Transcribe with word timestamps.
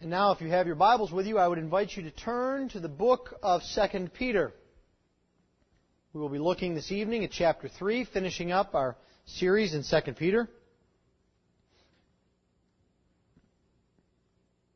And 0.00 0.10
now, 0.10 0.30
if 0.30 0.40
you 0.40 0.48
have 0.48 0.68
your 0.68 0.76
Bibles 0.76 1.10
with 1.10 1.26
you, 1.26 1.38
I 1.38 1.48
would 1.48 1.58
invite 1.58 1.96
you 1.96 2.04
to 2.04 2.12
turn 2.12 2.68
to 2.68 2.78
the 2.78 2.88
book 2.88 3.34
of 3.42 3.62
2 3.74 4.10
Peter. 4.10 4.52
We 6.12 6.20
will 6.20 6.28
be 6.28 6.38
looking 6.38 6.76
this 6.76 6.92
evening 6.92 7.24
at 7.24 7.32
chapter 7.32 7.68
3, 7.68 8.04
finishing 8.04 8.52
up 8.52 8.76
our 8.76 8.96
series 9.26 9.74
in 9.74 9.82
2 9.82 10.12
Peter. 10.12 10.48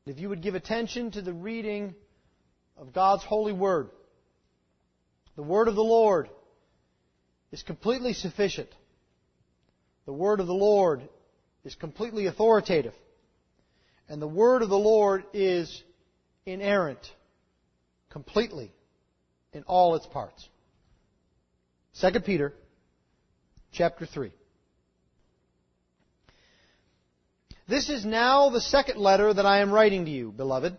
If 0.07 0.19
you 0.19 0.29
would 0.29 0.43
give 0.43 0.57
attention 0.57 1.13
to 1.13 1.23
the 1.23 1.33
reading 1.33 1.95
of 2.77 2.93
God's 2.93 3.23
holy 3.23 3.53
word, 3.53 3.91
the 5.37 5.45
word 5.45 5.69
of 5.69 5.77
the 5.77 5.85
Lord 5.85 6.29
is 7.53 7.63
completely 7.63 8.13
sufficient. 8.13 8.71
The 10.05 10.13
word 10.13 10.41
of 10.41 10.49
the 10.49 10.53
Lord 10.53 11.09
is 11.65 11.77
completely 11.77 12.27
authoritative. 12.27 12.95
And 14.13 14.21
the 14.21 14.29
word 14.29 14.61
of 14.61 14.69
the 14.69 14.77
Lord 14.77 15.25
is 15.33 15.83
inerrant 16.45 17.01
completely 18.11 18.71
in 19.55 19.63
all 19.63 19.95
its 19.95 20.05
parts. 20.05 20.47
2 21.99 22.21
Peter 22.21 22.53
chapter 23.73 24.05
3. 24.05 24.31
This 27.67 27.89
is 27.89 28.05
now 28.05 28.51
the 28.51 28.61
second 28.61 28.99
letter 28.99 29.33
that 29.33 29.47
I 29.47 29.61
am 29.61 29.73
writing 29.73 30.05
to 30.05 30.11
you, 30.11 30.31
beloved. 30.31 30.77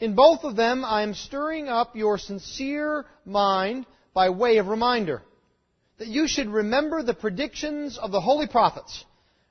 In 0.00 0.14
both 0.14 0.44
of 0.44 0.56
them 0.56 0.86
I 0.86 1.02
am 1.02 1.12
stirring 1.12 1.68
up 1.68 1.94
your 1.94 2.16
sincere 2.16 3.04
mind 3.26 3.84
by 4.14 4.30
way 4.30 4.56
of 4.56 4.68
reminder 4.68 5.20
that 5.98 6.08
you 6.08 6.26
should 6.26 6.48
remember 6.48 7.02
the 7.02 7.12
predictions 7.12 7.98
of 7.98 8.12
the 8.12 8.20
holy 8.22 8.46
prophets 8.46 9.04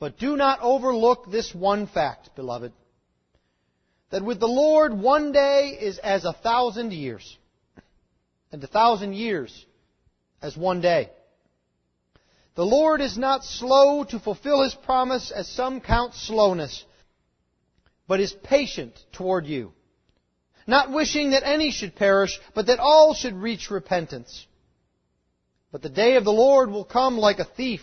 But 0.00 0.18
do 0.18 0.34
not 0.34 0.60
overlook 0.62 1.30
this 1.30 1.54
one 1.54 1.86
fact, 1.86 2.34
beloved, 2.34 2.72
that 4.10 4.24
with 4.24 4.40
the 4.40 4.48
Lord 4.48 4.98
one 4.98 5.30
day 5.30 5.78
is 5.78 5.98
as 5.98 6.24
a 6.24 6.32
thousand 6.32 6.94
years, 6.94 7.36
and 8.50 8.64
a 8.64 8.66
thousand 8.66 9.12
years 9.12 9.66
as 10.40 10.56
one 10.56 10.80
day. 10.80 11.10
The 12.54 12.64
Lord 12.64 13.02
is 13.02 13.18
not 13.18 13.44
slow 13.44 14.04
to 14.04 14.18
fulfill 14.18 14.62
His 14.62 14.74
promise, 14.74 15.30
as 15.30 15.46
some 15.46 15.82
count 15.82 16.14
slowness, 16.14 16.82
but 18.08 18.20
is 18.20 18.32
patient 18.32 18.98
toward 19.12 19.46
you, 19.46 19.72
not 20.66 20.90
wishing 20.90 21.30
that 21.30 21.46
any 21.46 21.70
should 21.72 21.94
perish, 21.94 22.40
but 22.54 22.66
that 22.68 22.80
all 22.80 23.12
should 23.12 23.34
reach 23.34 23.70
repentance. 23.70 24.46
But 25.70 25.82
the 25.82 25.90
day 25.90 26.16
of 26.16 26.24
the 26.24 26.32
Lord 26.32 26.70
will 26.70 26.86
come 26.86 27.18
like 27.18 27.38
a 27.38 27.44
thief. 27.44 27.82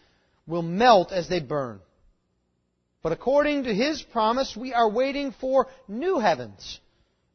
will 0.47 0.61
melt 0.61 1.11
as 1.11 1.27
they 1.27 1.39
burn. 1.39 1.79
But 3.03 3.11
according 3.11 3.63
to 3.63 3.73
his 3.73 4.01
promise, 4.01 4.55
we 4.55 4.73
are 4.73 4.89
waiting 4.89 5.31
for 5.31 5.67
new 5.87 6.19
heavens 6.19 6.79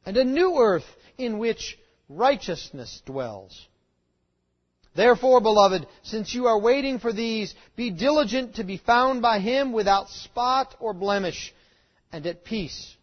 and 0.05 0.17
a 0.17 0.25
new 0.25 0.59
earth 0.59 0.87
in 1.19 1.39
which 1.39 1.79
righteousness 2.09 3.03
dwells. 3.05 3.67
Therefore, 4.95 5.41
beloved, 5.41 5.87
since 6.03 6.33
you 6.35 6.47
are 6.47 6.59
waiting 6.59 6.99
for 6.99 7.13
these, 7.13 7.55
be 7.75 7.91
diligent 7.91 8.55
to 8.57 8.65
be 8.65 8.79
found 8.79 9.21
by 9.21 9.41
him 9.41 9.73
without 9.73 10.09
spot 10.09 10.75
or 10.79 10.95
blemish 10.95 11.53
and 12.13 12.27
at 12.27 12.45
peace. 12.45 12.97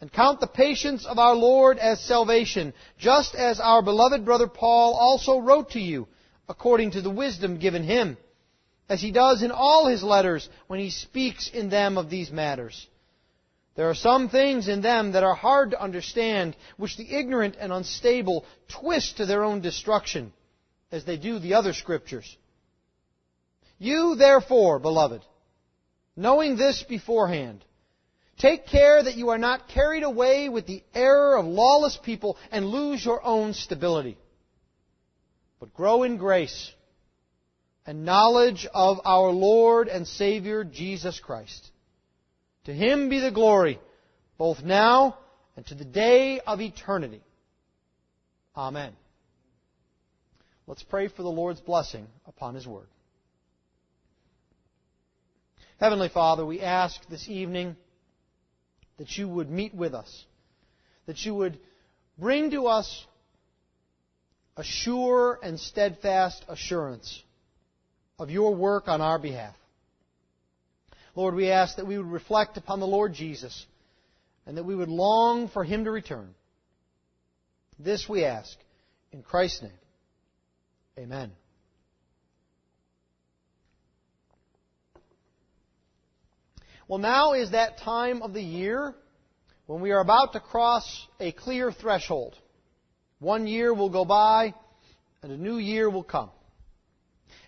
And 0.00 0.12
count 0.12 0.40
the 0.40 0.46
patience 0.46 1.04
of 1.04 1.18
our 1.18 1.34
Lord 1.34 1.78
as 1.78 2.00
salvation, 2.00 2.72
just 2.98 3.34
as 3.34 3.60
our 3.60 3.82
beloved 3.82 4.24
brother 4.24 4.48
Paul 4.48 4.94
also 4.94 5.38
wrote 5.38 5.72
to 5.72 5.80
you, 5.80 6.08
according 6.48 6.92
to 6.92 7.02
the 7.02 7.10
wisdom 7.10 7.58
given 7.58 7.82
him 7.82 8.16
as 8.92 9.00
he 9.00 9.10
does 9.10 9.42
in 9.42 9.50
all 9.50 9.86
his 9.86 10.02
letters 10.02 10.46
when 10.66 10.78
he 10.78 10.90
speaks 10.90 11.48
in 11.48 11.70
them 11.70 11.96
of 11.96 12.10
these 12.10 12.30
matters. 12.30 12.86
There 13.74 13.88
are 13.88 13.94
some 13.94 14.28
things 14.28 14.68
in 14.68 14.82
them 14.82 15.12
that 15.12 15.22
are 15.22 15.34
hard 15.34 15.70
to 15.70 15.80
understand, 15.80 16.54
which 16.76 16.98
the 16.98 17.10
ignorant 17.10 17.56
and 17.58 17.72
unstable 17.72 18.44
twist 18.68 19.16
to 19.16 19.24
their 19.24 19.44
own 19.44 19.62
destruction, 19.62 20.30
as 20.90 21.06
they 21.06 21.16
do 21.16 21.38
the 21.38 21.54
other 21.54 21.72
scriptures. 21.72 22.36
You, 23.78 24.14
therefore, 24.14 24.78
beloved, 24.78 25.22
knowing 26.14 26.58
this 26.58 26.82
beforehand, 26.86 27.64
take 28.36 28.66
care 28.66 29.02
that 29.02 29.16
you 29.16 29.30
are 29.30 29.38
not 29.38 29.68
carried 29.68 30.02
away 30.02 30.50
with 30.50 30.66
the 30.66 30.82
error 30.94 31.38
of 31.38 31.46
lawless 31.46 31.96
people 31.96 32.36
and 32.50 32.66
lose 32.66 33.02
your 33.02 33.24
own 33.24 33.54
stability, 33.54 34.18
but 35.60 35.72
grow 35.72 36.02
in 36.02 36.18
grace 36.18 36.72
and 37.92 38.06
knowledge 38.06 38.66
of 38.72 39.02
our 39.04 39.28
Lord 39.28 39.86
and 39.86 40.08
Savior 40.08 40.64
Jesus 40.64 41.20
Christ. 41.20 41.70
To 42.64 42.72
Him 42.72 43.10
be 43.10 43.20
the 43.20 43.30
glory, 43.30 43.78
both 44.38 44.62
now 44.62 45.18
and 45.58 45.66
to 45.66 45.74
the 45.74 45.84
day 45.84 46.40
of 46.40 46.62
eternity. 46.62 47.20
Amen. 48.56 48.94
Let's 50.66 50.82
pray 50.82 51.08
for 51.08 51.22
the 51.22 51.28
Lord's 51.28 51.60
blessing 51.60 52.06
upon 52.24 52.54
His 52.54 52.66
Word. 52.66 52.86
Heavenly 55.78 56.08
Father, 56.08 56.46
we 56.46 56.62
ask 56.62 56.98
this 57.10 57.28
evening 57.28 57.76
that 58.96 59.18
you 59.18 59.28
would 59.28 59.50
meet 59.50 59.74
with 59.74 59.92
us, 59.92 60.24
that 61.04 61.26
you 61.26 61.34
would 61.34 61.58
bring 62.18 62.52
to 62.52 62.68
us 62.68 63.04
a 64.56 64.64
sure 64.64 65.38
and 65.42 65.60
steadfast 65.60 66.42
assurance 66.48 67.22
of 68.22 68.30
your 68.30 68.54
work 68.54 68.86
on 68.86 69.00
our 69.00 69.18
behalf. 69.18 69.56
Lord, 71.16 71.34
we 71.34 71.50
ask 71.50 71.76
that 71.76 71.88
we 71.88 71.98
would 71.98 72.06
reflect 72.06 72.56
upon 72.56 72.78
the 72.78 72.86
Lord 72.86 73.12
Jesus 73.14 73.66
and 74.46 74.56
that 74.56 74.64
we 74.64 74.76
would 74.76 74.88
long 74.88 75.48
for 75.48 75.64
him 75.64 75.84
to 75.84 75.90
return. 75.90 76.32
This 77.80 78.08
we 78.08 78.24
ask 78.24 78.56
in 79.10 79.24
Christ's 79.24 79.62
name. 79.62 79.72
Amen. 80.98 81.32
Well, 86.86 87.00
now 87.00 87.32
is 87.32 87.50
that 87.50 87.78
time 87.78 88.22
of 88.22 88.34
the 88.34 88.42
year 88.42 88.94
when 89.66 89.80
we 89.80 89.90
are 89.90 90.00
about 90.00 90.34
to 90.34 90.40
cross 90.40 91.08
a 91.18 91.32
clear 91.32 91.72
threshold. 91.72 92.36
One 93.18 93.48
year 93.48 93.74
will 93.74 93.90
go 93.90 94.04
by 94.04 94.54
and 95.22 95.32
a 95.32 95.36
new 95.36 95.58
year 95.58 95.90
will 95.90 96.04
come. 96.04 96.30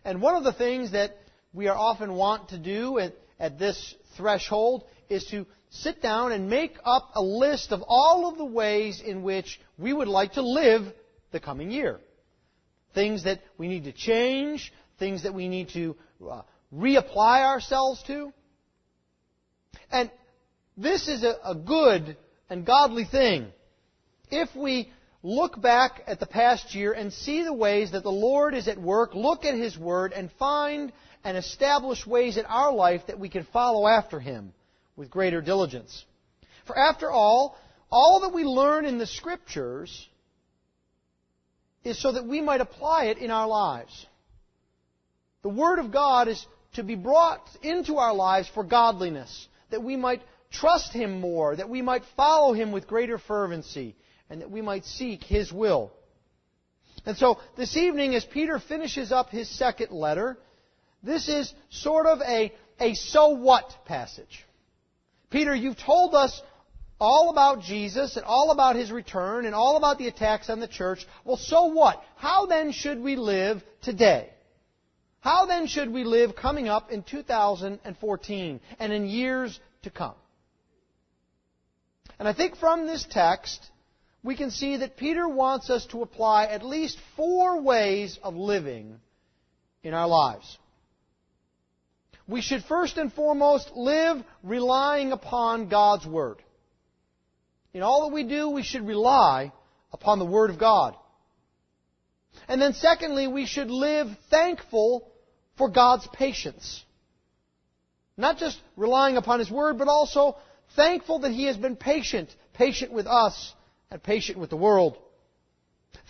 And 0.04 0.20
one 0.20 0.36
of 0.36 0.44
the 0.44 0.52
things 0.52 0.92
that 0.92 1.16
we 1.52 1.68
are 1.68 1.76
often 1.76 2.14
want 2.14 2.50
to 2.50 2.58
do 2.58 2.98
at, 2.98 3.14
at 3.38 3.58
this 3.58 3.94
threshold 4.16 4.84
is 5.08 5.24
to 5.26 5.46
sit 5.70 6.00
down 6.02 6.32
and 6.32 6.48
make 6.48 6.76
up 6.84 7.10
a 7.14 7.22
list 7.22 7.72
of 7.72 7.82
all 7.86 8.28
of 8.28 8.38
the 8.38 8.44
ways 8.44 9.02
in 9.04 9.22
which 9.22 9.60
we 9.78 9.92
would 9.92 10.08
like 10.08 10.34
to 10.34 10.42
live 10.42 10.82
the 11.32 11.40
coming 11.40 11.70
year. 11.70 12.00
Things 12.94 13.24
that 13.24 13.40
we 13.58 13.68
need 13.68 13.84
to 13.84 13.92
change, 13.92 14.72
things 14.98 15.24
that 15.24 15.34
we 15.34 15.48
need 15.48 15.70
to 15.70 15.96
uh, 16.30 16.42
reapply 16.72 17.44
ourselves 17.44 18.02
to. 18.04 18.32
And 19.90 20.10
this 20.76 21.08
is 21.08 21.24
a, 21.24 21.36
a 21.44 21.54
good 21.54 22.16
and 22.48 22.64
godly 22.64 23.04
thing. 23.04 23.48
If 24.30 24.54
we 24.54 24.90
look 25.24 25.60
back 25.60 26.02
at 26.06 26.20
the 26.20 26.26
past 26.26 26.74
year 26.74 26.92
and 26.92 27.10
see 27.10 27.42
the 27.42 27.52
ways 27.52 27.92
that 27.92 28.02
the 28.02 28.12
Lord 28.12 28.54
is 28.54 28.68
at 28.68 28.78
work, 28.78 29.14
look 29.14 29.46
at 29.46 29.54
His 29.54 29.76
Word, 29.76 30.12
and 30.12 30.30
find 30.38 30.92
and 31.24 31.38
establish 31.38 32.06
ways 32.06 32.36
in 32.36 32.44
our 32.44 32.72
life 32.72 33.00
that 33.06 33.18
we 33.18 33.30
can 33.30 33.44
follow 33.44 33.88
after 33.88 34.20
Him 34.20 34.52
with 34.96 35.10
greater 35.10 35.40
diligence. 35.40 36.04
For 36.66 36.78
after 36.78 37.10
all, 37.10 37.56
all 37.90 38.20
that 38.20 38.34
we 38.34 38.44
learn 38.44 38.84
in 38.84 38.98
the 38.98 39.06
Scriptures 39.06 40.08
is 41.84 42.00
so 42.00 42.12
that 42.12 42.26
we 42.26 42.42
might 42.42 42.60
apply 42.60 43.06
it 43.06 43.16
in 43.16 43.30
our 43.30 43.48
lives. 43.48 44.06
The 45.42 45.48
Word 45.48 45.78
of 45.78 45.90
God 45.90 46.28
is 46.28 46.46
to 46.74 46.82
be 46.82 46.96
brought 46.96 47.48
into 47.62 47.96
our 47.96 48.12
lives 48.12 48.48
for 48.52 48.62
godliness, 48.62 49.48
that 49.70 49.82
we 49.82 49.96
might 49.96 50.20
trust 50.50 50.92
Him 50.92 51.20
more, 51.20 51.56
that 51.56 51.70
we 51.70 51.80
might 51.80 52.02
follow 52.14 52.52
Him 52.52 52.72
with 52.72 52.86
greater 52.86 53.16
fervency, 53.16 53.96
and 54.30 54.40
that 54.40 54.50
we 54.50 54.62
might 54.62 54.84
seek 54.84 55.22
His 55.22 55.52
will. 55.52 55.92
And 57.06 57.16
so, 57.16 57.38
this 57.56 57.76
evening, 57.76 58.14
as 58.14 58.24
Peter 58.24 58.58
finishes 58.58 59.12
up 59.12 59.28
his 59.28 59.48
second 59.48 59.90
letter, 59.90 60.38
this 61.02 61.28
is 61.28 61.52
sort 61.68 62.06
of 62.06 62.20
a, 62.22 62.52
a 62.80 62.94
so 62.94 63.30
what 63.30 63.84
passage. 63.84 64.46
Peter, 65.30 65.54
you've 65.54 65.76
told 65.76 66.14
us 66.14 66.40
all 66.98 67.30
about 67.30 67.60
Jesus 67.62 68.16
and 68.16 68.24
all 68.24 68.52
about 68.52 68.76
his 68.76 68.90
return 68.90 69.44
and 69.44 69.54
all 69.54 69.76
about 69.76 69.98
the 69.98 70.06
attacks 70.08 70.48
on 70.48 70.60
the 70.60 70.68
church. 70.68 71.04
Well, 71.24 71.36
so 71.36 71.66
what? 71.66 72.02
How 72.16 72.46
then 72.46 72.72
should 72.72 73.00
we 73.00 73.16
live 73.16 73.62
today? 73.82 74.30
How 75.20 75.44
then 75.46 75.66
should 75.66 75.90
we 75.90 76.04
live 76.04 76.36
coming 76.36 76.68
up 76.68 76.90
in 76.90 77.02
2014 77.02 78.60
and 78.78 78.92
in 78.92 79.06
years 79.06 79.58
to 79.82 79.90
come? 79.90 80.14
And 82.18 82.28
I 82.28 82.32
think 82.32 82.56
from 82.56 82.86
this 82.86 83.04
text, 83.10 83.70
we 84.24 84.34
can 84.34 84.50
see 84.50 84.78
that 84.78 84.96
Peter 84.96 85.28
wants 85.28 85.68
us 85.68 85.84
to 85.86 86.02
apply 86.02 86.46
at 86.46 86.64
least 86.64 86.98
four 87.14 87.60
ways 87.60 88.18
of 88.22 88.34
living 88.34 88.98
in 89.82 89.92
our 89.92 90.08
lives. 90.08 90.58
We 92.26 92.40
should 92.40 92.64
first 92.64 92.96
and 92.96 93.12
foremost 93.12 93.72
live 93.76 94.24
relying 94.42 95.12
upon 95.12 95.68
God's 95.68 96.06
Word. 96.06 96.38
In 97.74 97.82
all 97.82 98.08
that 98.08 98.14
we 98.14 98.24
do, 98.24 98.48
we 98.48 98.62
should 98.62 98.86
rely 98.86 99.52
upon 99.92 100.18
the 100.18 100.24
Word 100.24 100.48
of 100.48 100.58
God. 100.58 100.96
And 102.48 102.60
then 102.62 102.72
secondly, 102.72 103.28
we 103.28 103.44
should 103.44 103.70
live 103.70 104.08
thankful 104.30 105.06
for 105.58 105.68
God's 105.68 106.08
patience. 106.14 106.82
Not 108.16 108.38
just 108.38 108.58
relying 108.74 109.18
upon 109.18 109.38
His 109.38 109.50
Word, 109.50 109.76
but 109.76 109.88
also 109.88 110.38
thankful 110.76 111.18
that 111.20 111.32
He 111.32 111.44
has 111.44 111.58
been 111.58 111.76
patient, 111.76 112.34
patient 112.54 112.90
with 112.90 113.06
us 113.06 113.52
and 113.94 114.02
patient 114.02 114.36
with 114.36 114.50
the 114.50 114.56
world. 114.56 114.98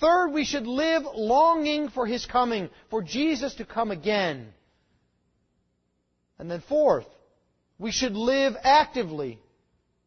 Third, 0.00 0.30
we 0.30 0.46
should 0.46 0.66
live 0.66 1.02
longing 1.14 1.90
for 1.90 2.06
His 2.06 2.24
coming, 2.24 2.70
for 2.88 3.02
Jesus 3.02 3.56
to 3.56 3.66
come 3.66 3.90
again. 3.90 4.54
And 6.38 6.50
then 6.50 6.62
fourth, 6.66 7.06
we 7.78 7.92
should 7.92 8.16
live 8.16 8.54
actively 8.62 9.38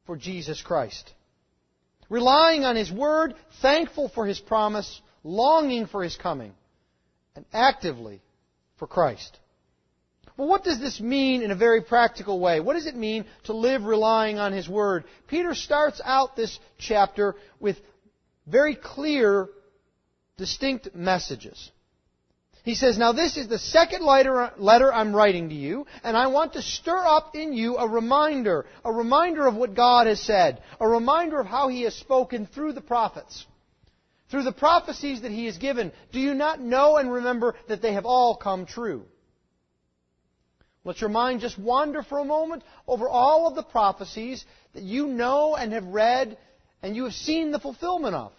for 0.07 0.17
Jesus 0.17 0.59
Christ. 0.59 1.13
Relying 2.09 2.65
on 2.65 2.75
His 2.75 2.91
Word, 2.91 3.35
thankful 3.61 4.09
for 4.09 4.25
His 4.25 4.39
promise, 4.39 4.99
longing 5.23 5.85
for 5.85 6.01
His 6.03 6.15
coming, 6.15 6.53
and 7.35 7.45
actively 7.53 8.23
for 8.77 8.87
Christ. 8.87 9.37
Well, 10.37 10.47
what 10.47 10.63
does 10.63 10.79
this 10.79 11.01
mean 11.01 11.41
in 11.41 11.49
a 11.49 11.55
very 11.55 11.81
practical 11.81 12.39
way? 12.39 12.59
What 12.59 12.73
does 12.73 12.85
it 12.85 12.95
mean 12.95 13.25
to 13.45 13.53
live 13.53 13.83
relying 13.83 14.37
on 14.37 14.53
His 14.53 14.69
Word? 14.69 15.05
Peter 15.27 15.55
starts 15.55 15.99
out 16.05 16.35
this 16.35 16.59
chapter 16.77 17.35
with 17.59 17.77
very 18.45 18.75
clear, 18.75 19.49
distinct 20.37 20.93
messages. 20.95 21.71
He 22.63 22.75
says, 22.75 22.99
Now 22.99 23.13
this 23.13 23.35
is 23.35 23.47
the 23.47 23.57
second 23.57 24.03
letter 24.03 24.93
I'm 24.93 25.15
writing 25.15 25.49
to 25.49 25.55
you, 25.55 25.87
and 26.03 26.15
I 26.15 26.27
want 26.27 26.53
to 26.53 26.61
stir 26.61 27.03
up 27.03 27.35
in 27.35 27.53
you 27.53 27.77
a 27.77 27.87
reminder, 27.87 28.67
a 28.85 28.91
reminder 28.93 29.47
of 29.47 29.55
what 29.55 29.73
God 29.73 30.05
has 30.05 30.21
said, 30.21 30.61
a 30.79 30.87
reminder 30.87 31.39
of 31.39 31.47
how 31.47 31.69
He 31.69 31.81
has 31.83 31.95
spoken 31.95 32.45
through 32.45 32.73
the 32.73 32.81
prophets. 32.81 33.45
Through 34.29 34.43
the 34.43 34.51
prophecies 34.51 35.21
that 35.21 35.31
He 35.31 35.45
has 35.45 35.57
given, 35.57 35.93
do 36.11 36.19
you 36.19 36.35
not 36.35 36.61
know 36.61 36.97
and 36.97 37.11
remember 37.11 37.55
that 37.69 37.81
they 37.81 37.93
have 37.93 38.05
all 38.05 38.35
come 38.35 38.65
true? 38.65 39.05
Let 40.87 41.01
your 41.01 41.09
mind 41.09 41.41
just 41.41 41.59
wander 41.59 42.01
for 42.01 42.17
a 42.17 42.23
moment 42.23 42.63
over 42.87 43.09
all 43.09 43.45
of 43.45 43.55
the 43.55 43.63
prophecies 43.63 44.45
that 44.73 44.83
you 44.83 45.07
know 45.07 45.53
and 45.53 45.73
have 45.73 45.83
read 45.83 46.37
and 46.81 46.95
you 46.95 47.03
have 47.03 47.13
seen 47.13 47.51
the 47.51 47.59
fulfillment 47.59 48.15
of. 48.15 48.31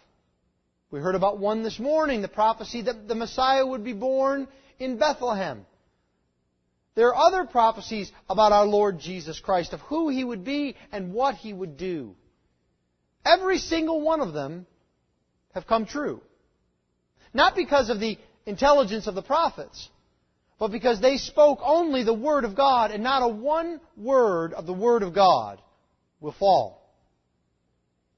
We 0.90 0.98
heard 1.00 1.14
about 1.14 1.38
one 1.38 1.62
this 1.62 1.78
morning, 1.78 2.22
the 2.22 2.28
prophecy 2.28 2.80
that 2.80 3.06
the 3.06 3.14
Messiah 3.14 3.66
would 3.66 3.84
be 3.84 3.92
born 3.92 4.48
in 4.78 4.96
Bethlehem. 4.96 5.66
There 6.94 7.14
are 7.14 7.26
other 7.28 7.44
prophecies 7.44 8.10
about 8.30 8.52
our 8.52 8.64
Lord 8.64 8.98
Jesus 8.98 9.38
Christ, 9.40 9.74
of 9.74 9.80
who 9.80 10.08
He 10.08 10.24
would 10.24 10.42
be 10.42 10.74
and 10.90 11.12
what 11.12 11.34
He 11.34 11.52
would 11.52 11.76
do. 11.76 12.16
Every 13.26 13.58
single 13.58 14.00
one 14.00 14.22
of 14.22 14.32
them 14.32 14.66
have 15.52 15.66
come 15.66 15.84
true. 15.84 16.22
Not 17.34 17.54
because 17.54 17.90
of 17.90 18.00
the 18.00 18.16
intelligence 18.46 19.06
of 19.06 19.14
the 19.14 19.20
prophets, 19.20 19.90
but 20.58 20.72
because 20.72 21.00
they 21.00 21.16
spoke 21.16 21.60
only 21.62 22.02
the 22.02 22.14
Word 22.14 22.44
of 22.44 22.56
God, 22.56 22.90
and 22.90 23.02
not 23.02 23.22
a 23.22 23.28
one 23.28 23.80
word 23.96 24.52
of 24.52 24.66
the 24.66 24.72
Word 24.72 25.02
of 25.02 25.14
God 25.14 25.60
will 26.20 26.32
fall. 26.32 26.82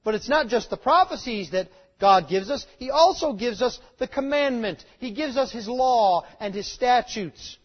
But 0.05 0.15
it's 0.15 0.29
not 0.29 0.49
just 0.49 0.71
the 0.71 0.79
prophecies 0.79 1.51
that 1.51 1.69
God 2.01 2.29
gives 2.31 2.51
us, 2.51 2.67
He 2.79 2.91
also 2.91 3.35
gives 3.35 3.61
us 3.61 3.79
the 3.99 4.09
commandment. 4.09 4.83
He 4.99 5.11
gives 5.11 5.37
us 5.37 5.53
His 5.53 5.69
law 5.69 6.25
and 6.41 6.55
His 6.55 6.71
statutes. 6.71 7.59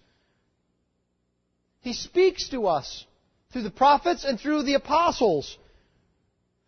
He 1.79 1.93
speaks 1.93 2.49
to 2.49 2.67
us 2.67 3.05
through 3.53 3.61
the 3.61 3.71
prophets 3.71 4.25
and 4.25 4.37
through 4.37 4.63
the 4.63 4.73
apostles. 4.73 5.57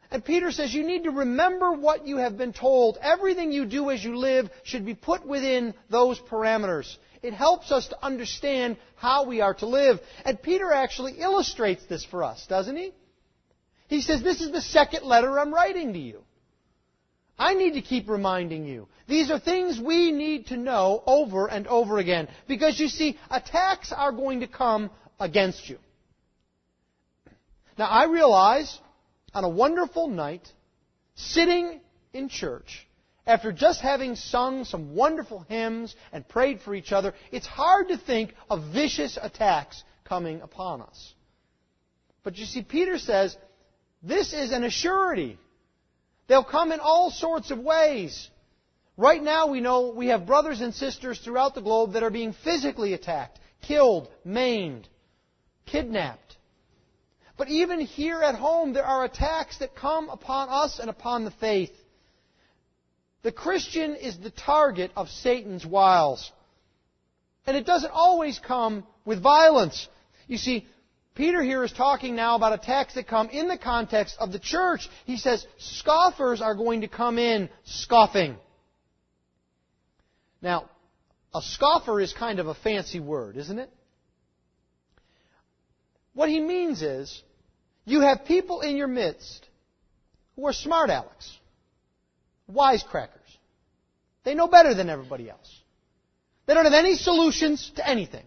And 0.10 0.24
Peter 0.24 0.52
says 0.52 0.74
you 0.74 0.88
need 0.88 1.04
to 1.04 1.12
remember 1.12 1.74
what 1.74 2.08
you 2.08 2.18
have 2.18 2.38
been 2.38 2.54
told. 2.54 2.98
Everything 3.02 3.52
you 3.52 3.66
do 3.66 3.90
as 3.90 4.02
you 4.02 4.16
live 4.16 4.50
should 4.64 4.86
be 4.86 4.96
put 4.96 5.28
within 5.28 5.74
those 5.90 6.18
parameters. 6.18 6.96
It 7.28 7.34
helps 7.34 7.74
us 7.74 7.90
to 7.90 8.02
understand 8.02 8.78
how 8.96 9.26
we 9.26 9.42
are 9.42 9.54
to 9.56 9.66
live. 9.66 10.00
And 10.24 10.42
Peter 10.42 10.72
actually 10.72 11.20
illustrates 11.20 11.86
this 11.86 12.06
for 12.06 12.24
us, 12.24 12.48
doesn't 12.48 12.78
he? 12.78 12.94
He 13.90 14.00
says, 14.00 14.24
This 14.24 14.40
is 14.40 14.54
the 14.54 14.62
second 14.62 15.04
letter 15.04 15.38
I'm 15.38 15.54
writing 15.54 15.92
to 15.92 16.00
you. 16.00 16.24
I 17.38 17.54
need 17.54 17.74
to 17.74 17.82
keep 17.82 18.08
reminding 18.08 18.66
you. 18.66 18.88
These 19.10 19.30
are 19.30 19.40
things 19.42 19.78
we 19.78 20.14
need 20.14 20.48
to 20.48 20.56
know 20.56 21.04
over 21.06 21.48
and 21.48 21.68
over 21.68 21.98
again. 21.98 22.30
Because 22.48 22.80
you 22.80 22.88
see, 22.88 23.20
attacks 23.30 23.92
are 23.92 24.14
going 24.14 24.40
to 24.40 24.48
come 24.48 24.90
against 25.20 25.68
you. 25.68 25.80
Now, 27.78 27.88
I 27.88 28.06
realize 28.06 28.80
on 29.34 29.44
a 29.44 29.50
wonderful 29.50 30.08
night, 30.08 30.48
sitting 31.16 31.82
in 32.14 32.30
church, 32.30 32.87
after 33.28 33.52
just 33.52 33.82
having 33.82 34.16
sung 34.16 34.64
some 34.64 34.96
wonderful 34.96 35.46
hymns 35.50 35.96
and 36.14 36.28
prayed 36.28 36.62
for 36.62 36.74
each 36.74 36.94
other, 36.94 37.14
it's 37.32 37.46
hard 37.46 37.90
to 37.90 37.98
think 37.98 38.34
of 38.50 38.74
vicious 38.74 39.20
attacks 39.22 39.84
coming 40.06 40.42
upon 40.42 40.82
us. 40.82 41.14
But 42.24 42.38
you 42.38 42.46
see, 42.46 42.62
Peter 42.64 42.98
says, 42.98 43.38
this 44.02 44.34
is 44.34 44.52
an 44.52 44.64
assurity. 44.64 45.38
They'll 46.28 46.44
come 46.44 46.72
in 46.72 46.80
all 46.80 47.12
sorts 47.12 47.52
of 47.52 47.60
ways. 47.60 48.30
Right 48.96 49.22
now, 49.22 49.48
we 49.48 49.60
know 49.60 49.94
we 49.96 50.08
have 50.08 50.26
brothers 50.26 50.62
and 50.62 50.74
sisters 50.74 51.20
throughout 51.20 51.54
the 51.54 51.62
globe 51.62 51.94
that 51.94 52.04
are 52.04 52.10
being 52.10 52.34
physically 52.34 52.94
attacked, 52.94 53.40
killed, 53.62 54.10
maimed, 54.24 54.88
kidnapped. 55.66 56.38
But 57.38 57.50
even 57.50 57.80
here 57.82 58.22
at 58.24 58.36
home, 58.36 58.74
there 58.74 58.86
are 58.86 59.06
attacks 59.06 59.60
that 59.60 59.76
come 59.76 60.10
upon 60.10 60.50
us 60.50 60.80
and 60.80 60.90
upon 60.90 61.26
the 61.26 61.32
faith. 61.32 61.72
The 63.28 63.34
Christian 63.34 63.98
is 63.98 64.18
the 64.18 64.30
target 64.30 64.92
of 64.96 65.10
Satan's 65.10 65.66
wiles. 65.66 66.32
And 67.46 67.58
it 67.58 67.66
doesn't 67.66 67.92
always 67.92 68.40
come 68.40 68.88
with 69.04 69.22
violence. 69.22 69.90
You 70.30 70.38
see, 70.38 70.66
Peter 71.14 71.44
here 71.44 71.62
is 71.66 71.74
talking 71.74 72.16
now 72.16 72.38
about 72.38 72.54
attacks 72.54 72.94
that 72.94 73.06
come 73.06 73.28
in 73.28 73.50
the 73.50 73.58
context 73.58 74.16
of 74.18 74.32
the 74.32 74.40
church. 74.40 74.88
He 75.04 75.18
says 75.18 75.46
scoffers 75.58 76.42
are 76.42 76.56
going 76.56 76.80
to 76.82 76.88
come 76.88 77.20
in 77.20 77.50
scoffing. 77.66 78.38
Now, 80.42 80.70
a 81.36 81.42
scoffer 81.42 82.00
is 82.00 82.14
kind 82.14 82.40
of 82.40 82.48
a 82.48 82.56
fancy 82.56 83.02
word, 83.02 83.36
isn't 83.36 83.60
it? 83.60 83.70
What 86.14 86.30
he 86.30 86.40
means 86.40 86.82
is, 86.82 87.22
you 87.84 88.00
have 88.00 88.24
people 88.24 88.62
in 88.62 88.78
your 88.78 88.88
midst 88.88 89.46
who 90.38 90.48
are 90.48 90.54
smart 90.54 90.90
Alex 90.90 91.30
wisecrackers. 92.50 93.17
They 94.28 94.36
know 94.36 94.50
better 94.50 94.74
than 94.74 94.90
everybody 94.90 95.30
else. 95.30 95.50
They 96.48 96.54
don't 96.54 96.66
have 96.66 96.74
any 96.74 96.96
solutions 96.96 97.72
to 97.78 97.90
anything. 97.90 98.26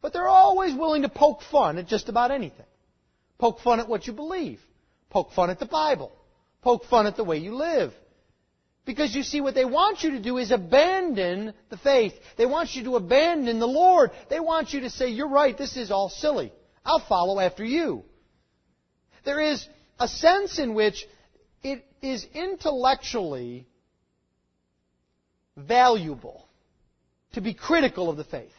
But 0.00 0.14
they're 0.14 0.26
always 0.26 0.74
willing 0.74 1.02
to 1.02 1.10
poke 1.10 1.42
fun 1.42 1.76
at 1.76 1.86
just 1.86 2.08
about 2.08 2.30
anything. 2.30 2.64
Poke 3.36 3.60
fun 3.60 3.78
at 3.78 3.90
what 3.90 4.06
you 4.06 4.14
believe. 4.14 4.58
Poke 5.10 5.32
fun 5.32 5.50
at 5.50 5.58
the 5.58 5.66
Bible. 5.66 6.12
Poke 6.62 6.86
fun 6.86 7.06
at 7.06 7.16
the 7.16 7.24
way 7.24 7.36
you 7.36 7.54
live. 7.54 7.92
Because 8.86 9.14
you 9.14 9.22
see, 9.22 9.42
what 9.42 9.54
they 9.54 9.66
want 9.66 10.02
you 10.02 10.12
to 10.12 10.18
do 10.18 10.38
is 10.38 10.50
abandon 10.50 11.52
the 11.68 11.76
faith. 11.76 12.14
They 12.38 12.46
want 12.46 12.74
you 12.74 12.84
to 12.84 12.96
abandon 12.96 13.58
the 13.58 13.68
Lord. 13.68 14.12
They 14.30 14.40
want 14.40 14.72
you 14.72 14.80
to 14.80 14.88
say, 14.88 15.10
You're 15.10 15.28
right, 15.28 15.58
this 15.58 15.76
is 15.76 15.90
all 15.90 16.08
silly. 16.08 16.54
I'll 16.86 17.04
follow 17.06 17.38
after 17.38 17.66
you. 17.66 18.02
There 19.26 19.40
is 19.40 19.68
a 20.00 20.08
sense 20.08 20.58
in 20.58 20.72
which 20.72 21.06
it 21.62 21.84
is 22.00 22.26
intellectually 22.32 23.66
valuable 25.56 26.46
to 27.32 27.40
be 27.40 27.54
critical 27.54 28.10
of 28.10 28.16
the 28.16 28.24
faith. 28.24 28.52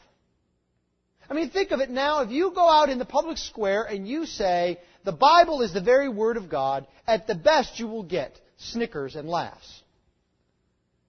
I 1.29 1.33
mean, 1.33 1.49
think 1.49 1.71
of 1.71 1.79
it 1.79 1.89
now. 1.89 2.21
If 2.21 2.31
you 2.31 2.51
go 2.53 2.69
out 2.69 2.89
in 2.89 2.99
the 2.99 3.05
public 3.05 3.37
square 3.37 3.83
and 3.83 4.07
you 4.07 4.25
say, 4.25 4.79
the 5.03 5.11
Bible 5.11 5.61
is 5.61 5.73
the 5.73 5.81
very 5.81 6.09
Word 6.09 6.37
of 6.37 6.49
God, 6.49 6.85
at 7.07 7.27
the 7.27 7.35
best 7.35 7.79
you 7.79 7.87
will 7.87 8.03
get 8.03 8.39
snickers 8.57 9.15
and 9.15 9.27
laughs. 9.27 9.81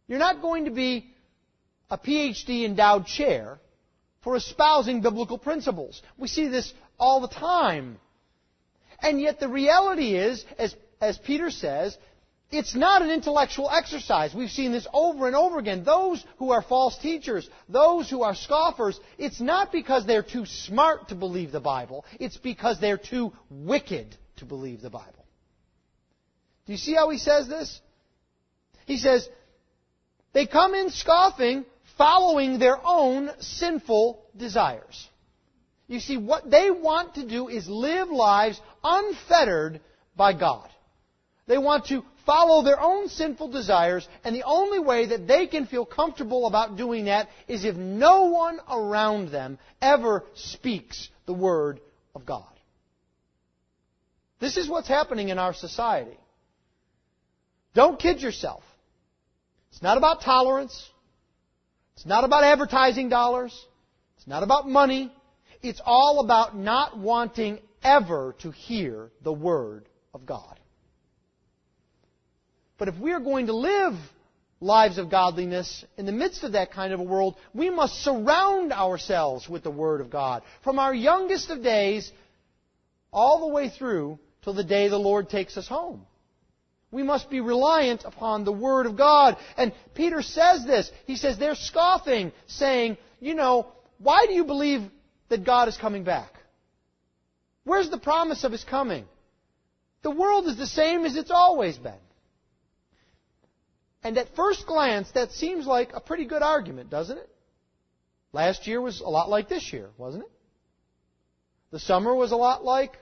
You're 0.06 0.18
not 0.18 0.42
going 0.42 0.66
to 0.66 0.70
be 0.70 1.10
a 1.90 1.98
PhD 1.98 2.64
endowed 2.64 3.06
chair 3.06 3.58
for 4.22 4.36
espousing 4.36 5.00
biblical 5.00 5.38
principles. 5.38 6.00
We 6.16 6.28
see 6.28 6.48
this 6.48 6.72
all 6.98 7.20
the 7.20 7.28
time. 7.28 7.98
And 9.00 9.20
yet 9.20 9.40
the 9.40 9.48
reality 9.48 10.14
is, 10.14 10.44
as, 10.58 10.74
as 11.00 11.18
Peter 11.18 11.50
says, 11.50 11.96
it's 12.50 12.74
not 12.74 13.02
an 13.02 13.10
intellectual 13.10 13.68
exercise. 13.70 14.34
We've 14.34 14.50
seen 14.50 14.72
this 14.72 14.86
over 14.92 15.26
and 15.26 15.34
over 15.34 15.58
again. 15.58 15.82
Those 15.82 16.24
who 16.38 16.52
are 16.52 16.62
false 16.62 16.96
teachers, 16.98 17.48
those 17.68 18.08
who 18.08 18.22
are 18.22 18.34
scoffers, 18.34 18.98
it's 19.18 19.40
not 19.40 19.72
because 19.72 20.06
they're 20.06 20.22
too 20.22 20.46
smart 20.46 21.08
to 21.08 21.14
believe 21.14 21.50
the 21.52 21.60
Bible. 21.60 22.04
It's 22.20 22.36
because 22.36 22.80
they're 22.80 22.98
too 22.98 23.32
wicked 23.50 24.16
to 24.36 24.44
believe 24.44 24.82
the 24.82 24.90
Bible. 24.90 25.26
Do 26.66 26.72
you 26.72 26.78
see 26.78 26.94
how 26.94 27.10
he 27.10 27.18
says 27.18 27.48
this? 27.48 27.80
He 28.86 28.98
says, 28.98 29.28
they 30.32 30.46
come 30.46 30.74
in 30.74 30.90
scoffing, 30.90 31.64
following 31.96 32.58
their 32.58 32.78
own 32.84 33.30
sinful 33.40 34.24
desires. 34.36 35.08
You 35.86 36.00
see, 36.00 36.16
what 36.16 36.50
they 36.50 36.70
want 36.70 37.14
to 37.14 37.26
do 37.26 37.48
is 37.48 37.68
live 37.68 38.08
lives 38.08 38.60
unfettered 38.82 39.80
by 40.16 40.32
God. 40.32 40.68
They 41.46 41.58
want 41.58 41.86
to 41.86 42.02
follow 42.26 42.62
their 42.62 42.80
own 42.80 43.08
sinful 43.08 43.48
desires, 43.48 44.06
and 44.24 44.34
the 44.34 44.44
only 44.44 44.78
way 44.78 45.06
that 45.06 45.26
they 45.26 45.46
can 45.46 45.66
feel 45.66 45.84
comfortable 45.84 46.46
about 46.46 46.76
doing 46.76 47.06
that 47.06 47.28
is 47.48 47.64
if 47.64 47.76
no 47.76 48.24
one 48.24 48.58
around 48.68 49.30
them 49.30 49.58
ever 49.80 50.24
speaks 50.34 51.08
the 51.26 51.32
Word 51.32 51.80
of 52.14 52.26
God. 52.26 52.44
This 54.40 54.56
is 54.56 54.68
what's 54.68 54.88
happening 54.88 55.28
in 55.28 55.38
our 55.38 55.54
society. 55.54 56.18
Don't 57.74 57.98
kid 57.98 58.20
yourself. 58.20 58.62
It's 59.70 59.82
not 59.82 59.98
about 59.98 60.22
tolerance. 60.22 60.90
It's 61.96 62.06
not 62.06 62.24
about 62.24 62.44
advertising 62.44 63.08
dollars. 63.08 63.52
It's 64.16 64.26
not 64.26 64.42
about 64.42 64.68
money. 64.68 65.12
It's 65.62 65.80
all 65.84 66.20
about 66.20 66.56
not 66.56 66.98
wanting 66.98 67.58
ever 67.82 68.34
to 68.40 68.50
hear 68.50 69.10
the 69.22 69.32
Word 69.32 69.88
of 70.12 70.26
God. 70.26 70.58
But 72.78 72.88
if 72.88 72.98
we 72.98 73.12
are 73.12 73.20
going 73.20 73.46
to 73.46 73.54
live 73.54 73.94
lives 74.60 74.98
of 74.98 75.10
godliness 75.10 75.84
in 75.96 76.06
the 76.06 76.12
midst 76.12 76.42
of 76.42 76.52
that 76.52 76.72
kind 76.72 76.92
of 76.92 77.00
a 77.00 77.04
world, 77.04 77.36
we 77.52 77.70
must 77.70 78.02
surround 78.02 78.72
ourselves 78.72 79.48
with 79.48 79.62
the 79.62 79.70
Word 79.70 80.00
of 80.00 80.10
God. 80.10 80.42
From 80.62 80.78
our 80.78 80.94
youngest 80.94 81.50
of 81.50 81.62
days 81.62 82.10
all 83.12 83.40
the 83.40 83.54
way 83.54 83.68
through 83.68 84.18
till 84.42 84.54
the 84.54 84.64
day 84.64 84.88
the 84.88 84.98
Lord 84.98 85.28
takes 85.28 85.56
us 85.56 85.68
home. 85.68 86.06
We 86.90 87.02
must 87.02 87.28
be 87.28 87.40
reliant 87.40 88.04
upon 88.04 88.44
the 88.44 88.52
Word 88.52 88.86
of 88.86 88.96
God. 88.96 89.36
And 89.56 89.72
Peter 89.94 90.22
says 90.22 90.64
this. 90.64 90.90
He 91.06 91.16
says 91.16 91.38
they're 91.38 91.56
scoffing, 91.56 92.32
saying, 92.46 92.98
you 93.20 93.34
know, 93.34 93.66
why 93.98 94.26
do 94.26 94.32
you 94.32 94.44
believe 94.44 94.82
that 95.28 95.44
God 95.44 95.68
is 95.68 95.76
coming 95.76 96.04
back? 96.04 96.30
Where's 97.64 97.90
the 97.90 97.98
promise 97.98 98.44
of 98.44 98.52
His 98.52 98.64
coming? 98.64 99.06
The 100.02 100.10
world 100.10 100.46
is 100.46 100.56
the 100.56 100.66
same 100.66 101.04
as 101.04 101.16
it's 101.16 101.30
always 101.30 101.76
been. 101.78 101.92
And 104.04 104.18
at 104.18 104.37
first 104.37 104.66
glance, 104.66 105.11
that 105.12 105.32
seems 105.32 105.66
like 105.66 105.92
a 105.94 106.00
pretty 106.00 106.26
good 106.26 106.42
argument, 106.42 106.90
doesn't 106.90 107.16
it? 107.16 107.28
Last 108.32 108.66
year 108.66 108.80
was 108.80 109.00
a 109.00 109.08
lot 109.08 109.30
like 109.30 109.49
this 109.49 109.73
year, 109.73 109.88
wasn't 109.96 110.25
it? 110.25 110.30
The 111.70 111.78
summer 111.80 112.14
was 112.14 112.30
a 112.30 112.37
lot 112.37 112.64
like 112.64 112.99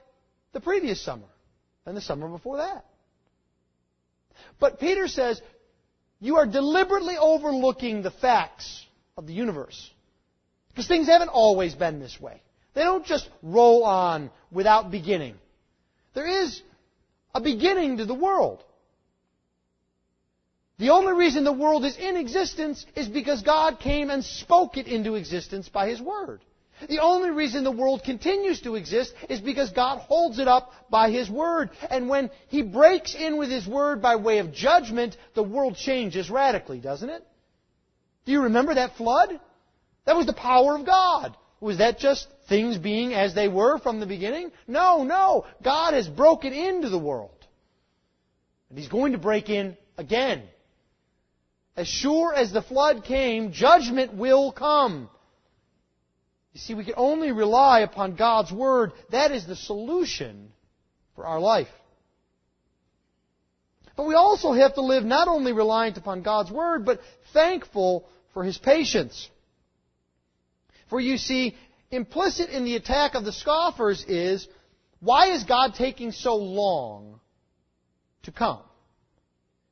the 0.53 0.61
previous 0.61 1.03
summer 1.03 1.27
and 1.85 1.97
the 1.97 2.01
summer 2.01 2.29
before 2.29 2.59
that. 2.59 2.85
But 4.61 4.79
Peter 4.79 5.09
says, 5.09 5.43
you 6.21 6.37
are 6.37 6.47
deliberately 6.47 7.17
overlooking 7.19 8.03
the 8.03 8.13
facts 8.13 8.87
of 9.17 9.27
the 9.27 9.33
universe. 9.33 9.91
Because 10.69 10.87
things 10.87 11.09
haven't 11.09 11.29
always 11.31 11.75
been 11.75 11.99
this 11.99 12.21
way. 12.21 12.41
They 12.75 12.83
don't 12.83 13.05
just 13.05 13.29
roll 13.43 13.85
on 13.85 14.31
without 14.51 14.91
beginning. 14.91 15.35
There 16.15 16.45
is 16.45 16.63
a 17.35 17.41
beginning 17.41 17.97
to 17.99 18.05
the 18.05 18.15
world. 18.15 18.63
The 20.83 20.91
only 20.91 21.13
reason 21.13 21.45
the 21.45 21.53
world 21.53 21.85
is 21.85 21.97
in 21.97 22.17
existence 22.17 22.85
is 22.97 23.07
because 23.07 23.43
God 23.43 23.79
came 23.79 24.11
and 24.11 24.25
spoke 24.25 24.77
it 24.77 24.89
into 24.89 25.15
existence 25.15 25.69
by 25.69 25.89
His 25.89 26.01
Word. 26.01 26.41
The 26.89 26.99
only 26.99 27.31
reason 27.31 27.63
the 27.63 27.71
world 27.71 28.03
continues 28.05 28.63
to 28.63 28.75
exist 28.75 29.15
is 29.29 29.41
because 29.41 29.71
God 29.71 29.99
holds 29.99 30.41
it 30.41 30.49
up 30.49 30.73
by 30.91 31.13
His 31.13 31.31
Word. 31.31 31.71
And 31.89 32.09
when 32.09 32.31
He 32.49 32.63
breaks 32.63 33.15
in 33.15 33.37
with 33.37 33.49
His 33.49 33.65
Word 33.65 34.03
by 34.03 34.17
way 34.17 34.39
of 34.39 34.53
judgment, 34.53 35.17
the 35.37 35.45
world 35.45 35.77
changes 35.77 36.29
radically, 36.29 36.81
doesn't 36.81 37.11
it? 37.11 37.25
Do 38.25 38.33
you 38.33 38.43
remember 38.43 38.75
that 38.75 38.97
flood? 38.97 39.39
That 40.05 40.17
was 40.17 40.27
the 40.27 40.33
power 40.33 40.75
of 40.75 40.85
God. 40.85 41.37
Was 41.61 41.79
that 41.79 42.01
just 42.01 42.27
things 42.49 42.77
being 42.77 43.15
as 43.15 43.37
they 43.37 43.47
were 43.47 43.79
from 43.79 44.01
the 44.01 44.07
beginning? 44.07 44.51
No, 44.67 45.05
no. 45.05 45.47
God 45.63 45.95
has 45.95 46.09
broken 46.09 46.53
into 46.53 46.89
the 46.89 46.99
world. 46.99 47.47
And 48.69 48.77
He's 48.77 48.89
going 48.89 49.13
to 49.13 49.19
break 49.19 49.49
in 49.49 49.77
again. 49.97 50.43
As 51.77 51.89
sure 51.89 52.35
as 52.35 52.53
the 52.53 52.63
flood 52.63 53.05
came, 53.05 53.53
judgment 53.53 54.15
will 54.15 54.53
come. 54.53 55.09
You 56.53 56.61
see, 56.61 56.75
we 56.75 56.85
can 56.85 56.95
only 56.97 57.33
rely 57.33 57.81
upon 57.81 58.15
God's 58.15 58.53
Word. 58.53 58.93
That 59.11 59.33
is 59.33 59.47
the 59.47 59.57
solution 59.57 60.53
for 61.17 61.25
our 61.25 61.41
life. 61.41 61.69
But 63.97 64.07
we 64.07 64.15
also 64.15 64.53
have 64.53 64.75
to 64.75 64.83
live 64.83 65.05
not 65.05 65.29
only 65.29 65.53
reliant 65.53 65.97
upon 65.97 66.23
God's 66.23 66.51
Word, 66.51 66.85
but 66.85 67.01
thankful 67.33 68.07
for 68.35 68.45
His 68.45 68.59
patience. 68.59 69.31
For 70.91 71.01
you 71.01 71.17
see, 71.17 71.57
implicit 71.91 72.51
in 72.51 72.65
the 72.65 72.77
attack 72.77 73.15
of 73.15 73.25
the 73.25 73.33
scoffers 73.33 74.05
is, 74.07 74.47
why 75.01 75.33
is 75.33 75.45
God 75.45 75.75
taking 75.75 76.13
so 76.13 76.37
long 76.37 77.21
to 78.25 78.33
come? 78.33 78.61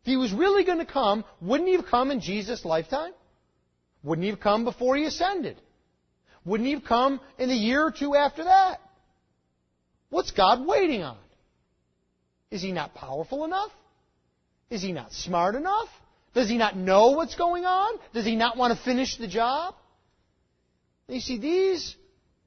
If 0.03 0.07
He 0.07 0.17
was 0.17 0.33
really 0.33 0.65
going 0.65 0.79
to 0.79 0.87
come, 0.87 1.25
wouldn't 1.41 1.69
He 1.69 1.77
have 1.77 1.87
come 1.87 2.11
in 2.11 2.21
Jesus' 2.21 2.65
lifetime? 2.65 3.13
Wouldn't 4.03 4.25
He 4.25 4.31
have 4.31 4.41
come 4.41 4.65
before 4.65 4.97
He 4.97 5.05
ascended? 5.05 5.61
Wouldn't 6.45 6.67
he 6.67 6.75
have 6.75 6.85
come 6.85 7.21
in 7.39 7.49
the 7.49 7.55
year 7.55 7.85
or 7.85 7.91
two 7.91 8.15
after 8.15 8.45
that? 8.45 8.81
What's 10.09 10.31
God 10.31 10.67
waiting 10.67 11.03
on? 11.03 11.19
Is 12.51 12.63
he 12.63 12.73
not 12.73 12.95
powerful 12.95 13.45
enough? 13.45 13.71
Is 14.71 14.83
he 14.83 14.93
not 14.93 15.13
smart 15.13 15.55
enough? 15.55 15.89
Does 16.35 16.49
he 16.49 16.57
not 16.57 16.77
know 16.77 17.11
what's 17.11 17.35
going 17.35 17.65
on? 17.65 17.99
Does 18.15 18.25
he 18.25 18.37
not 18.37 18.57
want 18.57 18.77
to 18.77 18.85
finish 18.85 19.17
the 19.17 19.29
job? 19.29 19.75
You 21.09 21.21
see, 21.21 21.39
these 21.39 21.97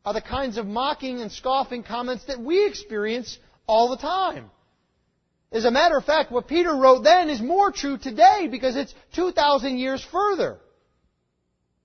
are 0.05 0.13
the 0.13 0.21
kinds 0.21 0.57
of 0.57 0.65
mocking 0.65 1.21
and 1.21 1.31
scoffing 1.31 1.83
comments 1.83 2.25
that 2.25 2.39
we 2.39 2.65
experience 2.65 3.37
all 3.67 3.89
the 3.89 3.97
time. 3.97 4.49
As 5.53 5.65
a 5.65 5.71
matter 5.71 5.95
of 5.95 6.03
fact, 6.03 6.31
what 6.31 6.47
Peter 6.47 6.75
wrote 6.75 7.03
then 7.03 7.29
is 7.29 7.39
more 7.39 7.71
true 7.71 7.99
today 7.99 8.47
because 8.49 8.75
it's 8.75 8.93
2,000 9.13 9.77
years 9.77 10.03
further. 10.11 10.57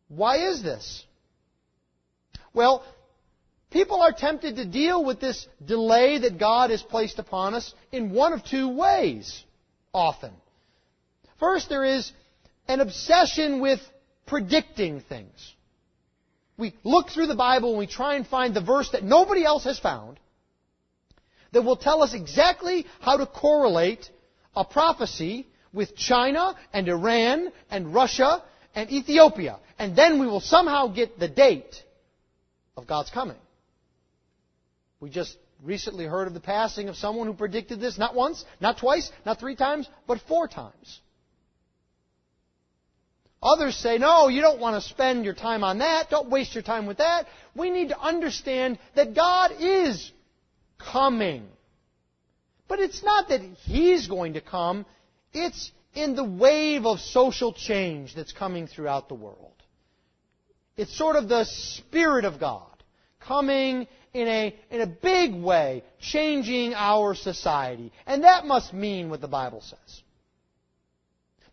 Why 0.09 0.49
is 0.49 0.63
this? 0.63 1.05
Well, 2.55 2.83
people 3.71 4.01
are 4.01 4.13
tempted 4.13 4.57
to 4.57 4.65
deal 4.65 5.05
with 5.05 5.21
this 5.21 5.47
delay 5.63 6.19
that 6.21 6.39
God 6.39 6.71
has 6.71 6.83
placed 6.83 7.19
upon 7.19 7.55
us 7.55 7.75
in 7.93 8.11
one 8.11 8.33
of 8.33 8.43
two 8.43 8.71
ways, 8.71 9.45
often. 9.93 10.33
First, 11.39 11.69
there 11.69 11.85
is 11.85 12.11
an 12.69 12.81
obsession 12.81 13.61
with 13.61 13.81
predicting 14.27 15.03
things. 15.03 15.55
We 16.57 16.75
look 16.85 17.11
through 17.11 17.27
the 17.27 17.37
Bible 17.37 17.71
and 17.71 17.79
we 17.79 17.87
try 17.87 18.15
and 18.15 18.27
find 18.27 18.55
the 18.55 18.63
verse 18.63 18.91
that 18.93 19.05
nobody 19.05 19.45
else 19.45 19.65
has 19.65 19.79
found 19.79 20.19
that 21.53 21.63
will 21.63 21.77
tell 21.77 22.03
us 22.03 22.15
exactly 22.15 22.87
how 23.01 23.17
to 23.17 23.27
correlate 23.27 24.09
a 24.55 24.65
prophecy 24.65 25.47
with 25.73 25.97
China 25.97 26.55
and 26.73 26.89
Iran 26.89 27.53
and 27.71 27.95
Russia 27.95 28.43
and 28.75 28.91
Ethiopia. 28.91 29.59
And 29.79 29.97
then 29.97 30.19
we 30.19 30.27
will 30.27 30.41
somehow 30.41 30.89
get 30.89 31.19
the 31.19 31.29
date 31.29 31.83
of 32.77 32.87
God's 32.87 33.11
coming. 33.11 33.37
We 35.01 35.11
just 35.11 35.37
recently 35.63 36.05
heard 36.05 36.29
of 36.29 36.35
the 36.35 36.41
passing 36.41 36.89
of 36.89 36.97
someone 36.97 37.27
who 37.27 37.35
predicted 37.35 37.81
this 37.81 37.99
not 37.99 38.15
once, 38.15 38.45
not 38.61 38.79
twice, 38.79 39.11
not 39.25 39.39
three 39.39 39.57
times, 39.57 39.89
but 40.07 40.21
four 40.27 40.49
times. 40.49 41.01
Others 43.41 43.77
say, 43.77 43.99
no, 43.99 44.27
you 44.27 44.41
don't 44.41 44.59
want 44.59 44.83
to 44.83 44.89
spend 44.89 45.25
your 45.25 45.35
time 45.35 45.63
on 45.63 45.79
that. 45.79 46.11
Don't 46.11 46.29
waste 46.29 46.55
your 46.55 46.65
time 46.65 46.87
with 46.87 46.99
that. 46.99 47.27
We 47.55 47.71
need 47.71 47.91
to 47.91 48.01
understand 48.01 48.79
that 48.97 49.15
God 49.15 49.53
is 49.61 50.11
coming. 50.79 51.47
But 52.69 52.81
it's 52.81 53.03
not 53.03 53.29
that 53.29 53.41
He's 53.41 54.07
going 54.07 54.35
to 54.35 54.41
come. 54.41 54.87
It's 55.33 55.71
in 55.95 56.15
the 56.15 56.25
wave 56.25 56.87
of 56.87 57.01
social 57.01 57.53
change 57.53 58.15
that's 58.15 58.33
coming 58.33 58.67
throughout 58.67 59.09
the 59.09 59.15
world. 59.15 59.53
It's 60.77 60.97
sort 60.97 61.17
of 61.17 61.29
the 61.29 61.45
Spirit 61.45 62.25
of 62.25 62.39
God 62.39 62.67
coming 63.21 63.89
in 64.15 64.29
a, 64.29 64.55
in 64.71 64.81
a 64.81 64.87
big 64.87 65.35
way, 65.35 65.83
changing 66.01 66.75
our 66.75 67.15
society. 67.15 67.93
And 68.07 68.25
that 68.25 68.47
must 68.47 68.73
mean 68.73 69.11
what 69.11 69.21
the 69.21 69.29
Bible 69.29 69.61
says. 69.61 70.03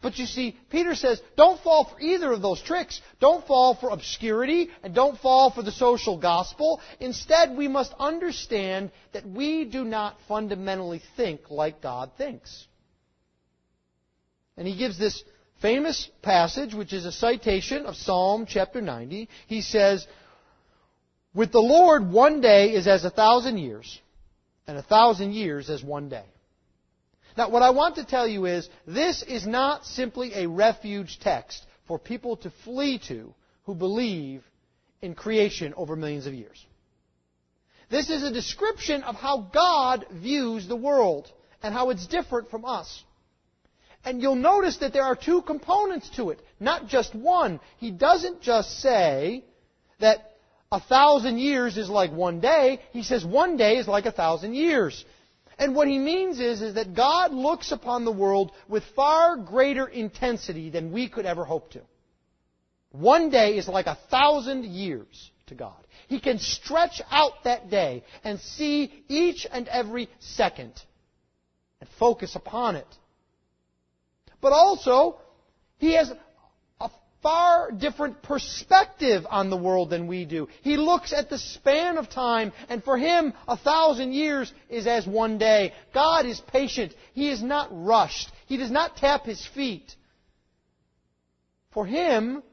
But 0.06 0.20
you 0.20 0.28
see, 0.28 0.56
Peter 0.70 0.94
says, 0.94 1.20
don't 1.36 1.60
fall 1.62 1.86
for 1.86 2.00
either 2.00 2.32
of 2.32 2.44
those 2.44 2.62
tricks. 2.62 3.02
Don't 3.20 3.44
fall 3.48 3.74
for 3.74 3.90
obscurity 3.90 4.70
and 4.84 4.94
don't 4.94 5.18
fall 5.18 5.50
for 5.50 5.64
the 5.64 5.72
social 5.72 6.20
gospel. 6.20 6.80
Instead, 7.00 7.58
we 7.58 7.68
must 7.68 7.92
understand 7.98 8.92
that 9.14 9.28
we 9.28 9.66
do 9.66 9.84
not 9.84 10.16
fundamentally 10.28 11.02
think 11.18 11.50
like 11.50 11.82
God 11.82 12.12
thinks. 12.20 12.68
And 14.58 14.68
he 14.68 14.78
gives 14.78 15.00
this 15.00 15.24
famous 15.60 16.08
passage, 16.22 16.76
which 16.76 16.94
is 16.94 17.06
a 17.06 17.12
citation 17.12 17.88
of 17.88 17.96
Psalm 17.96 18.46
chapter 18.48 18.82
90. 18.82 19.28
He 19.48 19.62
says, 19.62 20.06
With 21.34 21.52
the 21.52 21.58
Lord, 21.58 22.12
one 22.12 22.42
day 22.42 22.74
is 22.74 22.86
as 22.88 23.06
a 23.06 23.10
thousand 23.10 23.58
years, 23.58 24.00
and 24.68 24.78
a 24.78 24.84
thousand 24.84 25.34
years 25.34 25.72
as 25.72 25.84
one 25.84 26.10
day. 26.10 26.26
Now, 27.38 27.50
what 27.50 27.64
I 27.64 27.72
want 27.72 27.96
to 27.96 28.06
tell 28.06 28.28
you 28.28 28.46
is 28.46 28.70
this 28.88 29.24
is 29.24 29.46
not 29.46 29.86
simply 29.86 30.34
a 30.36 30.48
refuge 30.48 31.20
text 31.20 31.66
for 31.88 32.00
people 32.00 32.38
to 32.38 32.52
flee 32.64 33.00
to 33.08 33.34
who 33.66 33.76
believe 33.76 34.44
in 35.02 35.16
creation 35.16 35.74
over 35.76 35.96
millions 35.96 36.28
of 36.28 36.34
years. 36.34 36.66
This 37.90 38.10
is 38.10 38.24
a 38.24 38.32
description 38.34 39.04
of 39.04 39.16
how 39.16 39.50
God 39.54 40.06
views 40.12 40.68
the 40.68 40.76
world 40.76 41.32
and 41.62 41.74
how 41.74 41.90
it's 41.90 42.08
different 42.08 42.50
from 42.50 42.66
us. 42.66 43.04
And 44.04 44.22
you'll 44.22 44.36
notice 44.36 44.78
that 44.78 44.94
there 44.94 45.04
are 45.04 45.16
two 45.16 45.42
components 45.42 46.10
to 46.16 46.30
it, 46.30 46.40
not 46.60 46.88
just 46.88 47.14
one. 47.16 47.60
He 47.78 47.92
doesn't 47.92 48.42
just 48.42 48.80
say 48.80 49.44
that 50.00 50.32
a 50.72 50.80
thousand 50.80 51.40
years 51.40 51.78
is 51.78 51.90
like 51.90 52.12
one 52.12 52.40
day. 52.40 52.80
He 52.92 53.04
says 53.04 53.26
one 53.26 53.58
day 53.58 53.78
is 53.78 53.88
like 53.88 54.06
a 54.06 54.12
thousand 54.12 54.54
years. 54.54 55.04
And 55.58 55.76
what 55.76 55.88
he 55.88 55.98
means 55.98 56.40
is, 56.40 56.62
is 56.62 56.74
that 56.76 56.94
God 56.94 57.34
looks 57.34 57.72
upon 57.72 58.04
the 58.04 58.12
world 58.12 58.52
with 58.68 58.84
far 58.96 59.38
greater 59.38 59.88
intensity 59.88 60.70
than 60.70 60.92
we 60.92 61.08
could 61.08 61.26
ever 61.26 61.46
hope 61.46 61.72
to. 61.72 61.82
One 62.92 63.30
day 63.30 63.58
is 63.58 63.68
like 63.68 63.88
a 63.88 63.98
thousand 64.10 64.66
years 64.66 65.32
to 65.48 65.56
God. 65.56 65.76
He 66.08 66.20
can 66.20 66.40
stretch 66.40 67.02
out 67.10 67.44
that 67.44 67.70
day 67.70 68.04
and 68.24 68.40
see 68.40 69.04
each 69.08 69.48
and 69.50 69.68
every 69.68 70.10
second 70.20 70.74
and 71.80 71.90
focus 72.00 72.36
upon 72.36 72.76
it. 72.76 72.88
But 74.42 74.54
also, 74.54 75.20
He 75.78 75.94
has 75.94 76.12
far 77.26 77.72
different 77.72 78.22
perspective 78.22 79.26
on 79.28 79.50
the 79.50 79.58
world 79.58 79.90
than 79.90 80.06
we 80.06 80.26
do. 80.26 80.48
He 80.62 80.78
looks 80.78 81.12
at 81.12 81.28
the 81.28 81.40
span 81.40 81.98
of 81.98 82.08
time, 82.08 82.54
and 82.70 82.84
for 82.84 83.00
him, 83.00 83.34
a 83.48 83.58
thousand 83.58 84.14
years 84.14 84.54
is 84.70 84.86
as 84.86 85.08
one 85.08 85.40
day. 85.40 85.74
God 85.92 86.28
is 86.28 86.40
patient. 86.40 86.94
He 87.14 87.32
is 87.32 87.42
not 87.42 87.70
rushed. 87.72 88.32
He 88.46 88.58
does 88.58 88.70
not 88.70 88.98
tap 88.98 89.26
his 89.26 89.44
feet. 89.44 89.96
For 91.74 91.84
him, 91.84 92.44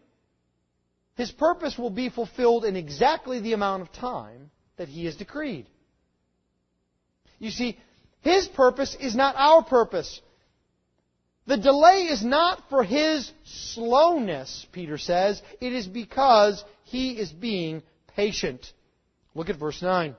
his 1.16 1.31
purpose 1.31 1.77
will 1.77 1.90
be 1.90 2.09
fulfilled 2.09 2.64
in 2.64 2.75
exactly 2.75 3.40
the 3.40 3.53
amount 3.53 3.83
of 3.83 3.92
time 3.92 4.51
that 4.79 4.88
he 4.88 5.05
has 5.05 5.16
decreed. 5.16 5.66
You 7.38 7.51
see, 7.51 7.79
his 8.23 8.49
purpose 8.49 8.97
is 8.99 9.14
not 9.14 9.35
our 9.37 9.62
purpose. 9.62 10.18
The 11.46 11.57
delay 11.57 12.05
is 12.05 12.24
not 12.24 12.62
for 12.70 12.85
his 12.85 13.31
slowness, 13.44 14.66
Peter 14.72 14.96
says. 14.96 15.42
It 15.61 15.72
is 15.72 15.87
because 15.87 16.64
he 16.85 17.12
is 17.12 17.33
being 17.33 17.83
patient. 18.14 18.72
Look 19.35 19.50
at 19.50 19.59
verse 19.59 19.83
9. 19.83 20.14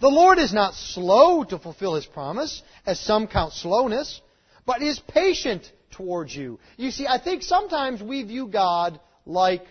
The 0.00 0.08
Lord 0.08 0.38
is 0.38 0.52
not 0.52 0.74
slow 0.74 1.44
to 1.44 1.58
fulfill 1.58 1.94
his 1.94 2.06
promise, 2.06 2.62
as 2.86 3.00
some 3.00 3.26
count 3.26 3.52
slowness, 3.52 4.20
but 4.64 4.82
is 4.82 5.00
patient 5.00 5.70
towards 5.90 6.34
you. 6.34 6.60
You 6.76 6.90
see, 6.90 7.06
I 7.06 7.18
think 7.18 7.42
sometimes 7.42 8.02
we 8.02 8.22
view 8.22 8.46
God 8.46 9.00
like 9.26 9.64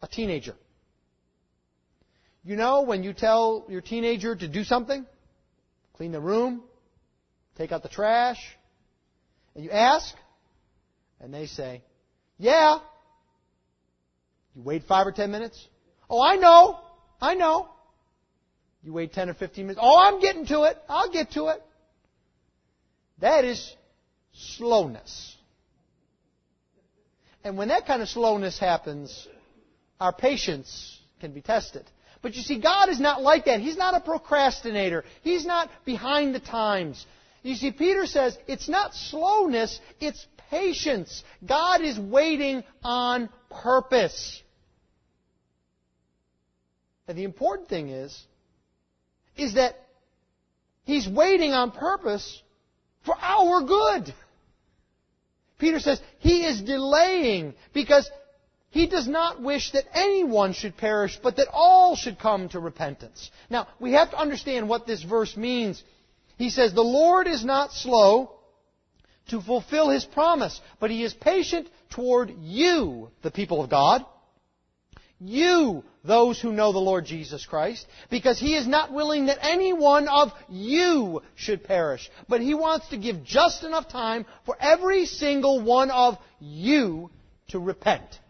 a 0.00 0.08
teenager. 0.08 0.54
You 2.44 2.56
know, 2.56 2.82
when 2.82 3.02
you 3.02 3.12
tell 3.12 3.66
your 3.68 3.80
teenager 3.80 4.34
to 4.34 4.48
do 4.48 4.64
something, 4.64 5.04
clean 5.94 6.12
the 6.12 6.20
room, 6.20 6.62
take 7.56 7.72
out 7.72 7.82
the 7.82 7.88
trash, 7.88 8.38
and 9.58 9.64
you 9.64 9.72
ask, 9.72 10.14
and 11.20 11.34
they 11.34 11.46
say, 11.46 11.82
Yeah. 12.38 12.78
You 14.54 14.62
wait 14.62 14.84
five 14.84 15.04
or 15.04 15.10
ten 15.10 15.32
minutes. 15.32 15.66
Oh, 16.08 16.22
I 16.22 16.36
know. 16.36 16.78
I 17.20 17.34
know. 17.34 17.68
You 18.84 18.92
wait 18.92 19.12
10 19.12 19.30
or 19.30 19.34
15 19.34 19.66
minutes. 19.66 19.80
Oh, 19.82 19.98
I'm 19.98 20.20
getting 20.20 20.46
to 20.46 20.62
it. 20.62 20.78
I'll 20.88 21.10
get 21.10 21.32
to 21.32 21.48
it. 21.48 21.60
That 23.20 23.44
is 23.44 23.74
slowness. 24.32 25.36
And 27.42 27.58
when 27.58 27.66
that 27.68 27.84
kind 27.84 28.00
of 28.00 28.08
slowness 28.08 28.60
happens, 28.60 29.26
our 30.00 30.12
patience 30.12 31.00
can 31.20 31.32
be 31.32 31.40
tested. 31.40 31.84
But 32.22 32.36
you 32.36 32.42
see, 32.42 32.60
God 32.60 32.90
is 32.90 33.00
not 33.00 33.22
like 33.22 33.46
that. 33.46 33.60
He's 33.60 33.76
not 33.76 33.94
a 33.94 34.00
procrastinator. 34.00 35.04
He's 35.22 35.44
not 35.44 35.68
behind 35.84 36.32
the 36.32 36.40
times. 36.40 37.04
You 37.42 37.54
see, 37.54 37.70
Peter 37.70 38.06
says 38.06 38.36
it's 38.46 38.68
not 38.68 38.94
slowness, 38.94 39.80
it's 40.00 40.26
patience. 40.50 41.22
God 41.46 41.82
is 41.82 41.98
waiting 41.98 42.64
on 42.82 43.28
purpose. 43.50 44.42
And 47.06 47.16
the 47.16 47.24
important 47.24 47.68
thing 47.68 47.88
is, 47.88 48.26
is 49.36 49.54
that 49.54 49.76
He's 50.84 51.06
waiting 51.06 51.52
on 51.52 51.70
purpose 51.70 52.42
for 53.04 53.14
our 53.20 53.62
good. 53.62 54.14
Peter 55.58 55.80
says 55.80 56.00
He 56.18 56.44
is 56.44 56.60
delaying 56.62 57.54
because 57.72 58.10
He 58.70 58.86
does 58.86 59.06
not 59.06 59.42
wish 59.42 59.72
that 59.72 59.84
anyone 59.92 60.52
should 60.52 60.76
perish, 60.76 61.18
but 61.22 61.36
that 61.36 61.48
all 61.52 61.94
should 61.94 62.18
come 62.18 62.48
to 62.50 62.60
repentance. 62.60 63.30
Now, 63.48 63.68
we 63.78 63.92
have 63.92 64.10
to 64.10 64.18
understand 64.18 64.68
what 64.68 64.86
this 64.86 65.02
verse 65.02 65.36
means 65.36 65.82
he 66.38 66.50
says, 66.50 66.72
The 66.72 66.82
Lord 66.82 67.26
is 67.26 67.44
not 67.44 67.72
slow 67.72 68.30
to 69.28 69.42
fulfill 69.42 69.90
His 69.90 70.04
promise, 70.04 70.58
but 70.80 70.90
He 70.90 71.02
is 71.02 71.12
patient 71.12 71.68
toward 71.90 72.32
you, 72.40 73.10
the 73.22 73.32
people 73.32 73.62
of 73.62 73.68
God. 73.68 74.06
You, 75.20 75.82
those 76.04 76.40
who 76.40 76.52
know 76.52 76.72
the 76.72 76.78
Lord 76.78 77.04
Jesus 77.04 77.44
Christ, 77.44 77.84
because 78.08 78.38
He 78.38 78.54
is 78.54 78.68
not 78.68 78.92
willing 78.92 79.26
that 79.26 79.44
any 79.44 79.72
one 79.72 80.06
of 80.06 80.32
you 80.48 81.22
should 81.34 81.64
perish, 81.64 82.08
but 82.28 82.40
He 82.40 82.54
wants 82.54 82.88
to 82.90 82.96
give 82.96 83.24
just 83.24 83.64
enough 83.64 83.88
time 83.88 84.24
for 84.46 84.56
every 84.60 85.06
single 85.06 85.60
one 85.60 85.90
of 85.90 86.18
you 86.38 87.10
to 87.48 87.58
repent. 87.58 88.20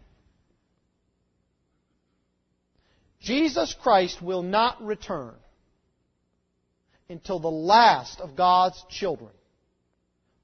Jesus 3.21 3.75
Christ 3.79 4.19
will 4.19 4.41
not 4.41 4.83
return 4.83 5.35
until 7.09 7.39
the 7.39 7.49
last 7.49 8.19
of 8.19 8.35
God's 8.35 8.83
children 8.89 9.31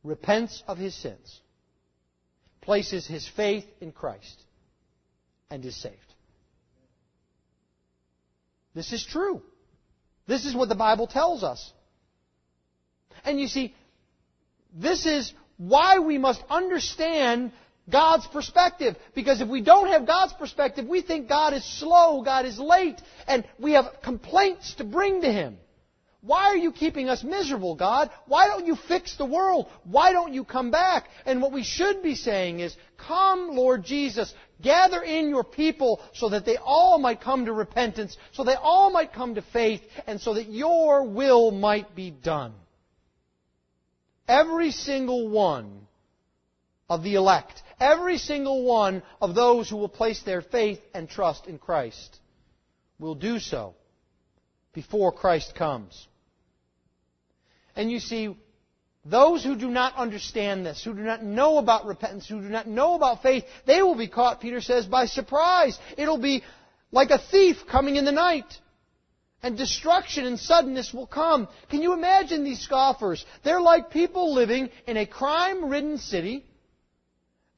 repents 0.03 0.63
of 0.67 0.77
his 0.77 0.95
sins, 0.95 1.41
places 2.61 3.07
his 3.07 3.27
faith 3.35 3.65
in 3.81 3.91
Christ, 3.91 4.43
and 5.49 5.63
is 5.65 5.75
saved. 5.75 5.95
This 8.73 8.91
is 8.91 9.05
true. 9.05 9.41
This 10.27 10.45
is 10.45 10.55
what 10.55 10.69
the 10.69 10.75
Bible 10.75 11.07
tells 11.07 11.43
us. 11.43 11.71
And 13.23 13.39
you 13.39 13.47
see, 13.47 13.73
this 14.73 15.05
is 15.05 15.33
why 15.57 15.99
we 15.99 16.17
must 16.17 16.43
understand 16.49 17.51
God's 17.89 18.27
perspective. 18.27 18.95
Because 19.13 19.41
if 19.41 19.47
we 19.47 19.61
don't 19.61 19.87
have 19.87 20.05
God's 20.05 20.33
perspective, 20.33 20.85
we 20.85 21.01
think 21.01 21.29
God 21.29 21.53
is 21.53 21.63
slow, 21.79 22.21
God 22.23 22.45
is 22.45 22.59
late, 22.59 23.01
and 23.27 23.45
we 23.59 23.73
have 23.73 24.01
complaints 24.03 24.73
to 24.75 24.83
bring 24.83 25.21
to 25.21 25.31
Him. 25.31 25.57
Why 26.25 26.45
are 26.45 26.57
you 26.57 26.71
keeping 26.71 27.07
us 27.07 27.23
miserable, 27.23 27.75
God? 27.75 28.09
Why 28.25 28.47
don't 28.47 28.65
you 28.65 28.75
fix 28.75 29.15
the 29.15 29.25
world? 29.25 29.67
Why 29.83 30.11
don't 30.11 30.33
you 30.33 30.43
come 30.43 30.71
back? 30.71 31.07
And 31.23 31.39
what 31.39 31.51
we 31.51 31.63
should 31.63 32.01
be 32.01 32.15
saying 32.15 32.61
is, 32.61 32.75
Come, 32.97 33.51
Lord 33.51 33.83
Jesus, 33.83 34.33
gather 34.59 35.03
in 35.03 35.29
your 35.29 35.43
people 35.43 36.01
so 36.13 36.29
that 36.29 36.43
they 36.43 36.57
all 36.57 36.97
might 36.97 37.21
come 37.21 37.45
to 37.45 37.53
repentance, 37.53 38.17
so 38.31 38.43
they 38.43 38.55
all 38.55 38.89
might 38.89 39.13
come 39.13 39.35
to 39.35 39.43
faith, 39.43 39.81
and 40.07 40.19
so 40.19 40.33
that 40.33 40.49
your 40.49 41.03
will 41.03 41.51
might 41.51 41.95
be 41.95 42.09
done. 42.09 42.53
Every 44.27 44.71
single 44.71 45.29
one 45.29 45.85
of 46.89 47.03
the 47.03 47.15
elect, 47.15 47.61
every 47.79 48.17
single 48.17 48.63
one 48.63 49.03
of 49.21 49.35
those 49.35 49.69
who 49.69 49.77
will 49.77 49.89
place 49.89 50.23
their 50.23 50.41
faith 50.41 50.79
and 50.95 51.07
trust 51.07 51.45
in 51.45 51.59
Christ 51.59 52.17
will 52.97 53.13
do 53.13 53.37
so 53.37 53.75
before 54.73 55.11
Christ 55.11 55.53
comes. 55.53 56.07
And 57.75 57.91
you 57.91 57.99
see, 57.99 58.35
those 59.05 59.43
who 59.43 59.55
do 59.55 59.69
not 59.69 59.95
understand 59.95 60.65
this, 60.65 60.83
who 60.83 60.93
do 60.93 61.01
not 61.01 61.23
know 61.23 61.57
about 61.59 61.85
repentance, 61.85 62.27
who 62.27 62.41
do 62.41 62.49
not 62.49 62.67
know 62.67 62.95
about 62.95 63.21
faith, 63.21 63.43
they 63.67 63.83
will 63.83 63.95
be 63.95 64.07
caught, 64.07 64.41
Peter 64.41 64.61
says, 64.61 64.85
by 64.85 65.05
surprise. 65.05 65.77
It'll 65.97 66.17
be 66.17 66.43
like 66.91 67.11
a 67.11 67.19
thief 67.19 67.57
coming 67.69 67.97
in 67.97 68.05
the 68.05 68.11
night. 68.11 68.51
And 69.43 69.55
destruction 69.55 70.25
and 70.25 70.39
suddenness 70.39 70.91
will 70.91 71.05
come. 71.05 71.47
Can 71.69 71.83
you 71.83 71.93
imagine 71.93 72.43
these 72.43 72.61
scoffers? 72.61 73.23
They're 73.43 73.61
like 73.61 73.91
people 73.91 74.33
living 74.33 74.69
in 74.87 74.97
a 74.97 75.05
crime 75.05 75.69
ridden 75.69 75.99
city. 75.99 76.43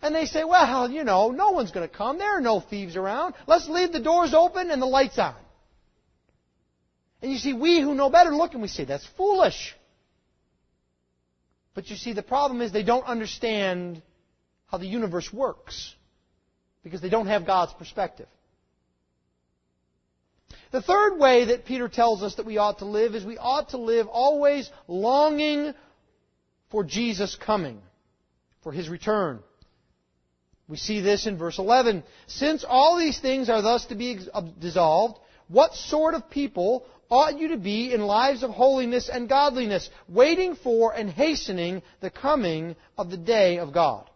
And 0.01 0.13
they 0.13 0.25
say, 0.25 0.43
well, 0.43 0.91
you 0.91 1.05
know, 1.05 1.31
no 1.31 1.51
one's 1.51 1.71
going 1.71 1.87
to 1.87 1.95
come. 1.95 2.17
There 2.17 2.37
are 2.37 2.41
no 2.41 2.59
thieves 2.59 2.97
around. 2.97 3.35
Let's 3.47 3.69
leave 3.69 3.93
the 3.93 4.01
doors 4.01 4.33
open 4.33 4.69
and 4.69 4.81
the 4.81 4.85
lights 4.85 5.17
on. 5.17 5.35
And 7.21 7.31
you 7.31 7.37
see, 7.37 7.53
we 7.53 7.79
who 7.79 7.95
know 7.95 8.09
better 8.09 8.35
look 8.35 8.51
and 8.51 8.61
we 8.61 8.67
say, 8.67 8.83
that's 8.83 9.07
foolish. 9.15 9.76
But 11.77 11.91
you 11.91 11.95
see, 11.95 12.13
the 12.13 12.23
problem 12.23 12.63
is 12.63 12.71
they 12.71 12.81
don't 12.81 13.05
understand 13.05 14.01
how 14.65 14.79
the 14.79 14.87
universe 14.87 15.31
works 15.31 15.93
because 16.83 17.01
they 17.01 17.09
don't 17.09 17.27
have 17.27 17.45
God's 17.45 17.71
perspective. 17.73 18.25
The 20.71 20.81
third 20.81 21.19
way 21.19 21.45
that 21.45 21.65
Peter 21.65 21.87
tells 21.87 22.23
us 22.23 22.33
that 22.37 22.47
we 22.47 22.57
ought 22.57 22.79
to 22.79 22.85
live 22.85 23.13
is 23.13 23.23
we 23.23 23.37
ought 23.37 23.69
to 23.69 23.77
live 23.77 24.07
always 24.07 24.71
longing 24.87 25.75
for 26.71 26.83
Jesus' 26.83 27.35
coming, 27.35 27.79
for 28.63 28.71
His 28.71 28.89
return. 28.89 29.37
We 30.67 30.77
see 30.77 31.01
this 31.01 31.27
in 31.27 31.37
verse 31.37 31.59
11. 31.59 32.03
Since 32.25 32.65
all 32.67 32.97
these 32.97 33.19
things 33.19 33.51
are 33.51 33.61
thus 33.61 33.85
to 33.85 33.95
be 33.95 34.17
dissolved, 34.59 35.19
what 35.47 35.75
sort 35.75 36.15
of 36.15 36.27
people 36.31 36.87
ought 37.09 37.39
you 37.39 37.49
to 37.49 37.57
be 37.57 37.93
in 37.93 38.01
lives 38.01 38.43
of 38.43 38.51
holiness 38.51 39.09
and 39.11 39.29
godliness, 39.29 39.89
waiting 40.07 40.55
for 40.55 40.93
and 40.93 41.09
hastening 41.09 41.81
the 42.01 42.09
coming 42.09 42.75
of 42.97 43.09
the 43.09 43.17
day 43.17 43.59
of 43.59 43.73
God. 43.73 44.09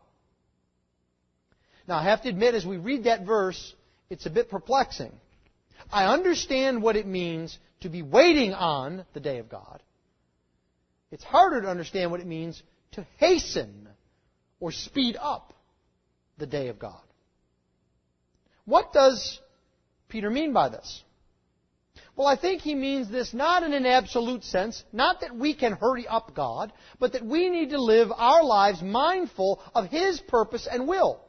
Now, 1.87 1.97
I 1.97 2.03
have 2.03 2.21
to 2.23 2.29
admit, 2.29 2.55
as 2.55 2.65
we 2.65 2.77
read 2.77 3.05
that 3.05 3.25
verse, 3.25 3.73
it's 4.09 4.25
a 4.25 4.29
bit 4.29 4.49
perplexing. 4.49 5.11
I 5.91 6.05
understand 6.13 6.81
what 6.81 6.95
it 6.95 7.07
means 7.07 7.57
to 7.81 7.89
be 7.89 8.01
waiting 8.01 8.53
on 8.53 9.05
the 9.13 9.19
day 9.19 9.39
of 9.39 9.49
God. 9.49 9.81
It's 11.11 11.23
harder 11.23 11.61
to 11.61 11.69
understand 11.69 12.11
what 12.11 12.21
it 12.21 12.27
means 12.27 12.61
to 12.93 13.05
hasten 13.17 13.89
or 14.59 14.71
speed 14.71 15.17
up 15.19 15.53
the 16.37 16.45
day 16.45 16.69
of 16.69 16.79
God. 16.79 17.01
What 18.65 18.93
does 18.93 19.39
Peter 20.07 20.29
mean 20.29 20.53
by 20.53 20.69
this? 20.69 21.03
Well, 22.21 22.29
I 22.29 22.35
think 22.35 22.61
he 22.61 22.75
means 22.75 23.09
this 23.09 23.33
not 23.33 23.63
in 23.63 23.73
an 23.73 23.87
absolute 23.87 24.43
sense, 24.43 24.83
not 24.93 25.21
that 25.21 25.35
we 25.35 25.55
can 25.55 25.71
hurry 25.71 26.07
up 26.07 26.35
God, 26.35 26.71
but 26.99 27.13
that 27.13 27.25
we 27.25 27.49
need 27.49 27.71
to 27.71 27.81
live 27.81 28.11
our 28.15 28.43
lives 28.43 28.79
mindful 28.83 29.59
of 29.73 29.87
His 29.87 30.21
purpose 30.21 30.67
and 30.71 30.87
will. 30.87 31.19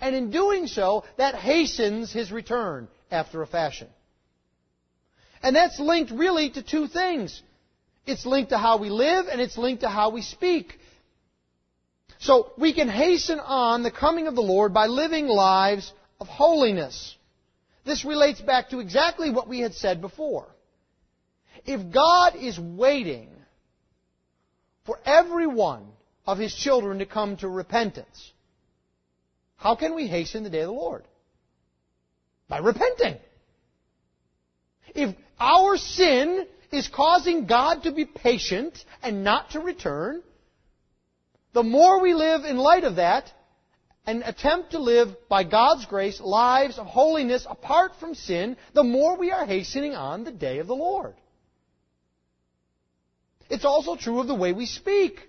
And 0.00 0.16
in 0.16 0.30
doing 0.30 0.66
so, 0.66 1.04
that 1.18 1.34
hastens 1.34 2.10
His 2.10 2.32
return 2.32 2.88
after 3.10 3.42
a 3.42 3.46
fashion. 3.46 3.88
And 5.42 5.54
that's 5.54 5.78
linked 5.78 6.10
really 6.10 6.48
to 6.48 6.62
two 6.62 6.86
things. 6.86 7.42
It's 8.06 8.24
linked 8.24 8.48
to 8.48 8.56
how 8.56 8.78
we 8.78 8.88
live 8.88 9.26
and 9.30 9.42
it's 9.42 9.58
linked 9.58 9.82
to 9.82 9.90
how 9.90 10.08
we 10.08 10.22
speak. 10.22 10.72
So 12.18 12.52
we 12.56 12.72
can 12.72 12.88
hasten 12.88 13.40
on 13.40 13.82
the 13.82 13.90
coming 13.90 14.26
of 14.26 14.34
the 14.36 14.40
Lord 14.40 14.72
by 14.72 14.86
living 14.86 15.26
lives 15.26 15.92
of 16.18 16.28
holiness. 16.28 17.14
This 17.84 18.04
relates 18.04 18.40
back 18.40 18.70
to 18.70 18.80
exactly 18.80 19.30
what 19.30 19.48
we 19.48 19.60
had 19.60 19.74
said 19.74 20.00
before. 20.00 20.46
If 21.64 21.92
God 21.92 22.36
is 22.36 22.58
waiting 22.58 23.30
for 24.84 24.98
every 25.04 25.46
one 25.46 25.86
of 26.26 26.38
His 26.38 26.54
children 26.54 26.98
to 26.98 27.06
come 27.06 27.36
to 27.38 27.48
repentance, 27.48 28.32
how 29.56 29.74
can 29.76 29.94
we 29.94 30.06
hasten 30.06 30.42
the 30.42 30.50
day 30.50 30.60
of 30.60 30.68
the 30.68 30.72
Lord? 30.72 31.04
By 32.48 32.58
repenting. 32.58 33.16
If 34.94 35.14
our 35.38 35.76
sin 35.76 36.46
is 36.72 36.88
causing 36.88 37.46
God 37.46 37.84
to 37.84 37.92
be 37.92 38.04
patient 38.04 38.84
and 39.02 39.24
not 39.24 39.50
to 39.50 39.60
return, 39.60 40.22
the 41.52 41.62
more 41.62 42.00
we 42.00 42.14
live 42.14 42.44
in 42.44 42.56
light 42.56 42.84
of 42.84 42.96
that, 42.96 43.32
and 44.10 44.24
attempt 44.24 44.72
to 44.72 44.80
live 44.80 45.08
by 45.28 45.44
God's 45.44 45.86
grace 45.86 46.20
lives 46.20 46.78
of 46.78 46.86
holiness 46.86 47.46
apart 47.48 47.92
from 48.00 48.16
sin, 48.16 48.56
the 48.74 48.82
more 48.82 49.16
we 49.16 49.30
are 49.30 49.46
hastening 49.46 49.94
on 49.94 50.24
the 50.24 50.32
day 50.32 50.58
of 50.58 50.66
the 50.66 50.74
Lord. 50.74 51.14
It's 53.48 53.64
also 53.64 53.94
true 53.94 54.18
of 54.18 54.26
the 54.26 54.34
way 54.34 54.52
we 54.52 54.66
speak 54.66 55.20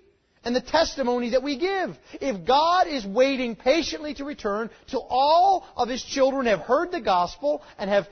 and 0.42 0.54
the 0.56 0.60
testimony 0.60 1.30
that 1.30 1.44
we 1.44 1.58
give. 1.58 1.96
If 2.20 2.44
God 2.44 2.88
is 2.88 3.06
waiting 3.06 3.54
patiently 3.54 4.14
to 4.14 4.24
return 4.24 4.68
till 4.88 5.06
all 5.08 5.64
of 5.76 5.88
His 5.88 6.02
children 6.02 6.46
have 6.46 6.60
heard 6.60 6.90
the 6.90 7.00
gospel 7.00 7.62
and 7.78 7.88
have 7.88 8.08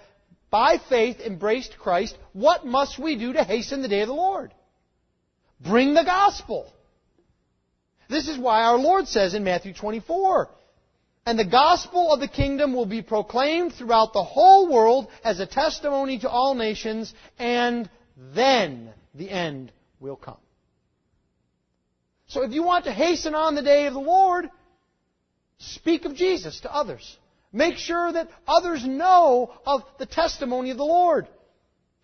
by 0.50 0.78
faith 0.88 1.18
embraced 1.18 1.78
Christ, 1.78 2.16
what 2.32 2.64
must 2.64 2.96
we 2.96 3.18
do 3.18 3.32
to 3.32 3.42
hasten 3.42 3.82
the 3.82 3.88
day 3.88 4.02
of 4.02 4.08
the 4.08 4.14
Lord? 4.14 4.54
Bring 5.60 5.94
the 5.94 6.04
gospel. 6.04 6.72
This 8.08 8.28
is 8.28 8.38
why 8.38 8.62
our 8.62 8.78
Lord 8.78 9.08
says 9.08 9.34
in 9.34 9.42
Matthew 9.42 9.74
24, 9.74 10.48
and 11.26 11.38
the 11.38 11.44
gospel 11.44 12.12
of 12.12 12.20
the 12.20 12.28
kingdom 12.28 12.74
will 12.74 12.86
be 12.86 13.02
proclaimed 13.02 13.74
throughout 13.74 14.12
the 14.12 14.24
whole 14.24 14.72
world 14.72 15.08
as 15.22 15.38
a 15.38 15.46
testimony 15.46 16.18
to 16.20 16.28
all 16.28 16.54
nations, 16.54 17.12
and 17.38 17.88
then 18.34 18.92
the 19.14 19.30
end 19.30 19.72
will 20.00 20.16
come. 20.16 20.38
So 22.28 22.42
if 22.42 22.52
you 22.52 22.62
want 22.62 22.84
to 22.84 22.92
hasten 22.92 23.34
on 23.34 23.54
the 23.54 23.62
day 23.62 23.86
of 23.86 23.94
the 23.94 24.00
Lord, 24.00 24.48
speak 25.58 26.04
of 26.04 26.14
Jesus 26.14 26.60
to 26.60 26.72
others. 26.72 27.18
Make 27.52 27.76
sure 27.76 28.12
that 28.12 28.28
others 28.46 28.86
know 28.86 29.52
of 29.66 29.82
the 29.98 30.06
testimony 30.06 30.70
of 30.70 30.76
the 30.76 30.84
Lord. 30.84 31.26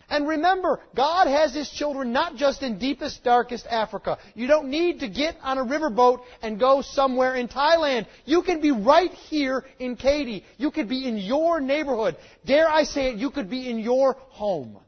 And 0.09 0.29
remember, 0.29 0.81
God 0.95 1.27
has 1.27 1.53
His 1.53 1.69
children 1.71 2.13
not 2.13 2.37
just 2.37 2.63
in 2.63 2.79
deepest, 2.79 3.25
darkest 3.25 3.67
Africa. 3.67 4.19
You 4.35 4.47
don't 4.47 4.69
need 4.69 5.01
to 5.01 5.09
get 5.09 5.37
on 5.43 5.59
a 5.59 5.65
riverboat 5.65 6.21
and 6.43 6.61
go 6.61 6.81
somewhere 6.83 7.35
in 7.35 7.49
Thailand. 7.49 8.07
You 8.25 8.43
can 8.43 8.61
be 8.61 8.71
right 8.71 9.11
here 9.11 9.65
in 9.79 9.97
Katy. 9.97 10.45
You 10.59 10.71
could 10.71 10.89
be 10.89 11.09
in 11.09 11.17
your 11.17 11.61
neighborhood. 11.61 12.17
Dare 12.45 12.69
I 12.69 12.85
say 12.85 13.09
it, 13.09 13.17
you 13.17 13.31
could 13.31 13.51
be 13.51 13.69
in 13.69 13.81
your 13.81 14.15
home. 14.31 14.79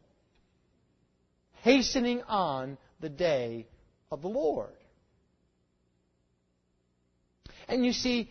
Hastening 1.63 2.23
on 2.23 2.79
the 3.01 3.09
day 3.09 3.67
of 4.13 4.23
the 4.23 4.29
Lord. 4.29 4.71
And 7.67 7.85
you 7.85 7.93
see, 7.93 8.31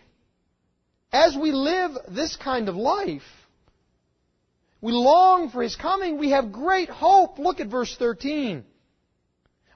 as 1.12 1.36
we 1.36 1.52
live 1.52 1.92
this 2.10 2.38
kind 2.38 2.70
of 2.70 2.76
life, 2.76 3.22
we 4.82 4.92
long 4.92 5.50
for 5.50 5.64
His 5.64 5.76
coming. 5.76 6.18
We 6.18 6.32
have 6.32 6.52
great 6.52 6.90
hope. 6.90 7.40
Look 7.40 7.60
at 7.60 7.68
verse 7.68 7.96
13. 7.98 8.64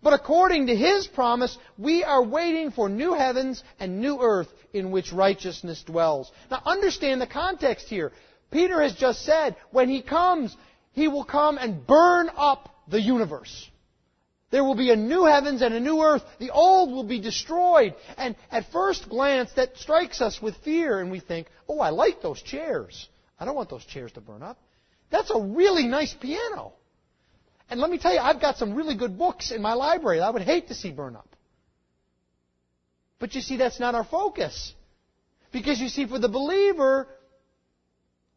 But 0.03 0.13
according 0.13 0.67
to 0.67 0.75
His 0.75 1.07
promise, 1.07 1.57
we 1.77 2.03
are 2.03 2.23
waiting 2.23 2.71
for 2.71 2.89
new 2.89 3.13
heavens 3.13 3.63
and 3.79 4.01
new 4.01 4.19
earth 4.19 4.49
in 4.73 4.91
which 4.91 5.11
righteousness 5.11 5.83
dwells. 5.83 6.31
Now 6.49 6.61
understand 6.65 7.21
the 7.21 7.27
context 7.27 7.87
here. 7.87 8.11
Peter 8.51 8.81
has 8.81 8.95
just 8.95 9.23
said, 9.23 9.55
when 9.71 9.89
He 9.89 10.01
comes, 10.01 10.55
He 10.93 11.07
will 11.07 11.23
come 11.23 11.57
and 11.57 11.85
burn 11.85 12.29
up 12.35 12.69
the 12.87 13.01
universe. 13.01 13.69
There 14.51 14.63
will 14.63 14.75
be 14.75 14.91
a 14.91 14.97
new 14.97 15.23
heavens 15.23 15.61
and 15.61 15.73
a 15.73 15.79
new 15.79 16.01
earth. 16.01 16.23
The 16.39 16.51
old 16.51 16.91
will 16.91 17.05
be 17.05 17.21
destroyed. 17.21 17.95
And 18.17 18.35
at 18.51 18.71
first 18.71 19.07
glance, 19.07 19.51
that 19.53 19.77
strikes 19.77 20.19
us 20.19 20.41
with 20.41 20.57
fear, 20.57 20.99
and 20.99 21.09
we 21.09 21.21
think, 21.21 21.47
oh, 21.69 21.79
I 21.79 21.89
like 21.89 22.21
those 22.21 22.41
chairs. 22.41 23.07
I 23.39 23.45
don't 23.45 23.55
want 23.55 23.69
those 23.69 23.85
chairs 23.85 24.11
to 24.13 24.21
burn 24.21 24.43
up. 24.43 24.59
That's 25.11 25.29
a 25.29 25.39
really 25.39 25.85
nice 25.85 26.13
piano. 26.13 26.73
And 27.69 27.79
let 27.79 27.89
me 27.89 27.97
tell 27.97 28.13
you, 28.13 28.19
I've 28.19 28.41
got 28.41 28.57
some 28.57 28.73
really 28.73 28.95
good 28.95 29.17
books 29.17 29.51
in 29.51 29.61
my 29.61 29.73
library 29.73 30.19
that 30.19 30.25
I 30.25 30.29
would 30.29 30.41
hate 30.41 30.69
to 30.69 30.73
see 30.73 30.91
burn 30.91 31.15
up. 31.15 31.27
But 33.19 33.35
you 33.35 33.41
see, 33.41 33.57
that's 33.57 33.79
not 33.79 33.93
our 33.93 34.03
focus. 34.03 34.73
Because 35.51 35.79
you 35.79 35.89
see, 35.89 36.07
for 36.07 36.17
the 36.17 36.29
believer, 36.29 37.07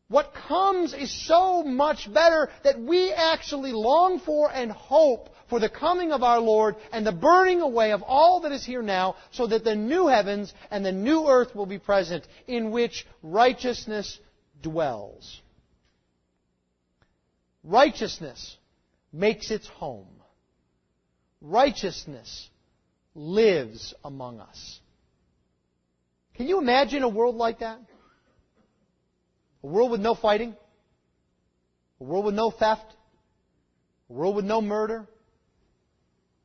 what 0.09 0.35
comes 0.35 0.93
is 0.93 1.27
so 1.27 1.63
much 1.63 2.13
better 2.13 2.51
that 2.65 2.79
we 2.79 3.13
actually 3.13 3.73
long 3.73 4.21
for 4.21 4.53
and 4.53 4.71
hope 4.71 5.31
for 5.49 5.61
the 5.61 5.69
coming 5.69 6.13
of 6.13 6.23
our 6.23 6.41
Lord 6.41 6.77
and 6.93 7.07
the 7.07 7.13
burning 7.13 7.61
away 7.61 7.93
of 7.93 8.03
all 8.03 8.41
that 8.41 8.53
is 8.53 8.65
here 8.65 8.83
now, 8.83 9.17
so 9.31 9.47
that 9.47 9.65
the 9.65 9.75
new 9.75 10.07
heavens 10.07 10.53
and 10.71 10.85
the 10.85 10.93
new 10.93 11.29
earth 11.29 11.55
will 11.55 11.67
be 11.67 11.79
present, 11.79 12.27
in 12.47 12.71
which 12.71 13.07
righteousness 13.23 14.19
dwells. 14.63 15.41
Righteousness 17.65 18.57
makes 19.13 19.51
its 19.51 19.67
home. 19.67 20.07
Righteousness 21.41 22.49
lives 23.15 23.95
among 24.05 24.41
us. 24.41 24.81
Can 26.35 26.47
you 26.47 26.59
imagine 26.59 27.03
a 27.03 27.09
world 27.09 27.37
like 27.37 27.61
that? 27.61 27.79
A 29.63 29.67
world 29.67 29.91
with 29.91 30.01
no 30.01 30.15
fighting? 30.15 30.55
A 32.01 32.05
world 32.05 32.27
with 32.27 32.35
no 32.35 32.51
theft? 32.51 32.85
A 34.11 34.13
world 34.13 34.37
with 34.37 34.45
no 34.45 34.61
murder? 34.61 35.07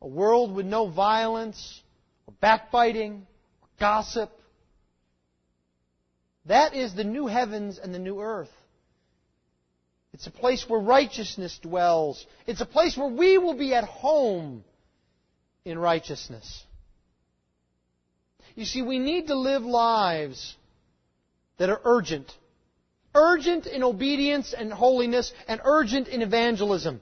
A 0.01 0.07
world 0.07 0.55
with 0.55 0.65
no 0.65 0.89
violence 0.89 1.81
or 2.27 2.33
backbiting 2.39 3.27
or 3.61 3.67
gossip? 3.77 4.31
That 6.45 6.73
is 6.73 6.95
the 6.95 7.03
new 7.03 7.27
heavens 7.27 7.77
and 7.77 7.93
the 7.93 7.99
new 7.99 8.21
earth. 8.21 8.49
It's 10.13 10.27
a 10.27 10.31
place 10.31 10.67
where 10.67 10.79
righteousness 10.79 11.59
dwells. 11.61 12.25
It's 12.47 12.61
a 12.61 12.65
place 12.65 12.97
where 12.97 13.09
we 13.09 13.37
will 13.37 13.53
be 13.53 13.73
at 13.73 13.83
home 13.83 14.63
in 15.65 15.77
righteousness. 15.77 16.63
You 18.55 18.65
see, 18.65 18.81
we 18.81 18.99
need 18.99 19.27
to 19.27 19.35
live 19.35 19.63
lives 19.63 20.55
that 21.57 21.69
are 21.69 21.79
urgent. 21.83 22.31
Urgent 23.13 23.67
in 23.67 23.83
obedience 23.83 24.53
and 24.53 24.71
holiness, 24.71 25.31
and 25.47 25.61
urgent 25.63 26.07
in 26.07 26.21
evangelism. 26.21 27.01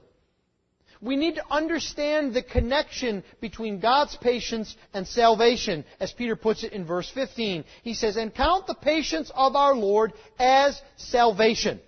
We 1.00 1.16
need 1.16 1.36
to 1.36 1.44
understand 1.50 2.34
the 2.34 2.42
connection 2.42 3.22
between 3.40 3.78
God's 3.78 4.16
patience 4.16 4.74
and 4.92 5.06
salvation, 5.06 5.84
as 6.00 6.12
Peter 6.12 6.34
puts 6.34 6.64
it 6.64 6.72
in 6.72 6.84
verse 6.84 7.08
15. 7.10 7.64
He 7.82 7.94
says, 7.94 8.16
And 8.16 8.34
count 8.34 8.66
the 8.66 8.74
patience 8.74 9.30
of 9.34 9.54
our 9.54 9.74
Lord 9.74 10.12
as 10.38 10.80
salvation. 10.96 11.80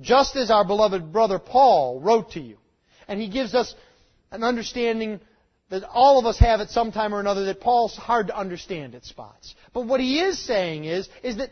Just 0.00 0.36
as 0.36 0.50
our 0.50 0.64
beloved 0.64 1.12
brother 1.12 1.38
Paul 1.38 2.00
wrote 2.00 2.32
to 2.32 2.40
you. 2.40 2.56
And 3.08 3.20
he 3.20 3.28
gives 3.28 3.54
us 3.54 3.74
an 4.30 4.44
understanding 4.44 5.20
that 5.70 5.84
all 5.84 6.18
of 6.18 6.26
us 6.26 6.38
have 6.38 6.60
at 6.60 6.70
some 6.70 6.92
time 6.92 7.14
or 7.14 7.20
another 7.20 7.44
that 7.44 7.60
Paul's 7.60 7.96
hard 7.96 8.28
to 8.28 8.36
understand 8.36 8.94
at 8.94 9.04
spots. 9.04 9.54
But 9.72 9.86
what 9.86 10.00
he 10.00 10.20
is 10.20 10.38
saying 10.38 10.84
is, 10.84 11.08
is 11.22 11.36
that 11.36 11.50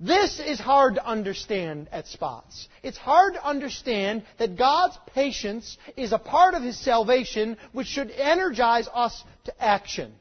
this 0.00 0.38
is 0.38 0.60
hard 0.60 0.94
to 0.94 1.04
understand 1.04 1.88
at 1.90 2.06
spots. 2.06 2.68
It's 2.84 2.96
hard 2.96 3.34
to 3.34 3.44
understand 3.44 4.24
that 4.38 4.56
God's 4.56 4.96
patience 5.06 5.76
is 5.96 6.12
a 6.12 6.18
part 6.18 6.54
of 6.54 6.62
His 6.62 6.78
salvation 6.78 7.56
which 7.72 7.88
should 7.88 8.12
energize 8.12 8.88
us 8.94 9.24
to 9.44 9.62
action. 9.62 10.14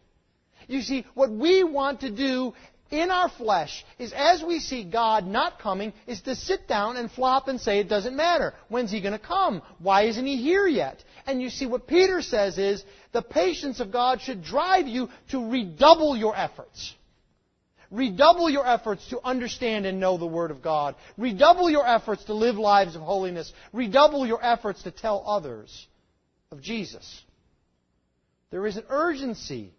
You 0.67 0.81
see, 0.81 1.05
what 1.13 1.31
we 1.31 1.63
want 1.63 2.01
to 2.01 2.10
do 2.10 2.53
in 2.91 3.12
our 3.12 3.30
flesh 3.30 3.86
is 4.00 4.13
as 4.13 4.43
we 4.43 4.60
see 4.60 4.84
God 4.84 5.26
not 5.28 5.60
coming, 5.60 5.93
is 6.06 6.21
to 6.21 6.36
sit 6.36 6.67
down 6.67 6.97
and 6.97 7.12
flop 7.12 7.47
and 7.47 7.60
say 7.60 7.80
it 7.80 7.89
doesn't 7.89 8.15
matter. 8.15 8.54
When's 8.69 8.91
He 8.91 9.02
going 9.02 9.13
to 9.13 9.19
come? 9.19 9.62
Why 9.80 10.04
isn't 10.04 10.26
He 10.26 10.38
here 10.38 10.67
yet? 10.67 11.04
And 11.26 11.41
you 11.41 11.50
see, 11.50 11.65
what 11.65 11.88
Peter 11.88 12.21
says 12.21 12.58
is 12.58 12.84
the 13.12 13.21
patience 13.21 13.80
of 13.80 13.91
God 13.91 14.21
should 14.21 14.43
drive 14.43 14.88
you 14.88 15.10
to 15.32 15.50
redouble 15.50 16.15
your 16.15 16.36
efforts. 16.36 16.93
Redouble 17.89 18.50
your 18.50 18.67
efforts 18.67 19.08
to 19.10 19.19
understand 19.23 19.86
and 19.86 20.00
know 20.00 20.17
the 20.17 20.26
Word 20.26 20.52
of 20.52 20.62
God. 20.62 20.95
Redouble 21.17 21.69
your 21.69 21.88
efforts 21.88 22.26
to 22.26 22.34
live 22.34 22.58
lives 22.58 22.95
of 22.95 23.02
holiness. 23.02 23.52
Redouble 23.71 24.26
your 24.26 24.43
efforts 24.43 24.84
to 24.84 24.91
tell 24.91 25.23
others 25.26 25.88
of 26.52 26.62
Jesus. 26.62 27.23
There 28.50 28.65
is 28.65 28.78
an 28.78 28.84
urgency, 28.89 29.73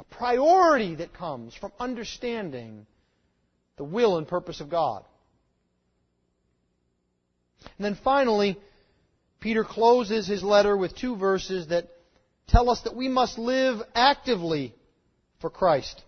a 0.00 0.04
priority 0.04 0.94
that 0.96 1.12
comes 1.12 1.54
from 1.54 1.72
understanding 1.78 2.86
the 3.76 3.84
will 3.84 4.16
and 4.16 4.26
purpose 4.26 4.60
of 4.60 4.70
God. 4.70 5.04
And 7.76 7.84
then 7.84 7.98
finally, 8.02 8.58
Peter 9.40 9.62
closes 9.62 10.26
his 10.26 10.42
letter 10.42 10.74
with 10.74 10.96
two 10.96 11.16
verses 11.16 11.68
that 11.68 11.88
tell 12.48 12.70
us 12.70 12.80
that 12.82 12.96
we 12.96 13.08
must 13.08 13.38
live 13.38 13.78
actively 13.94 14.74
for 15.40 15.50
Christ. 15.50 16.02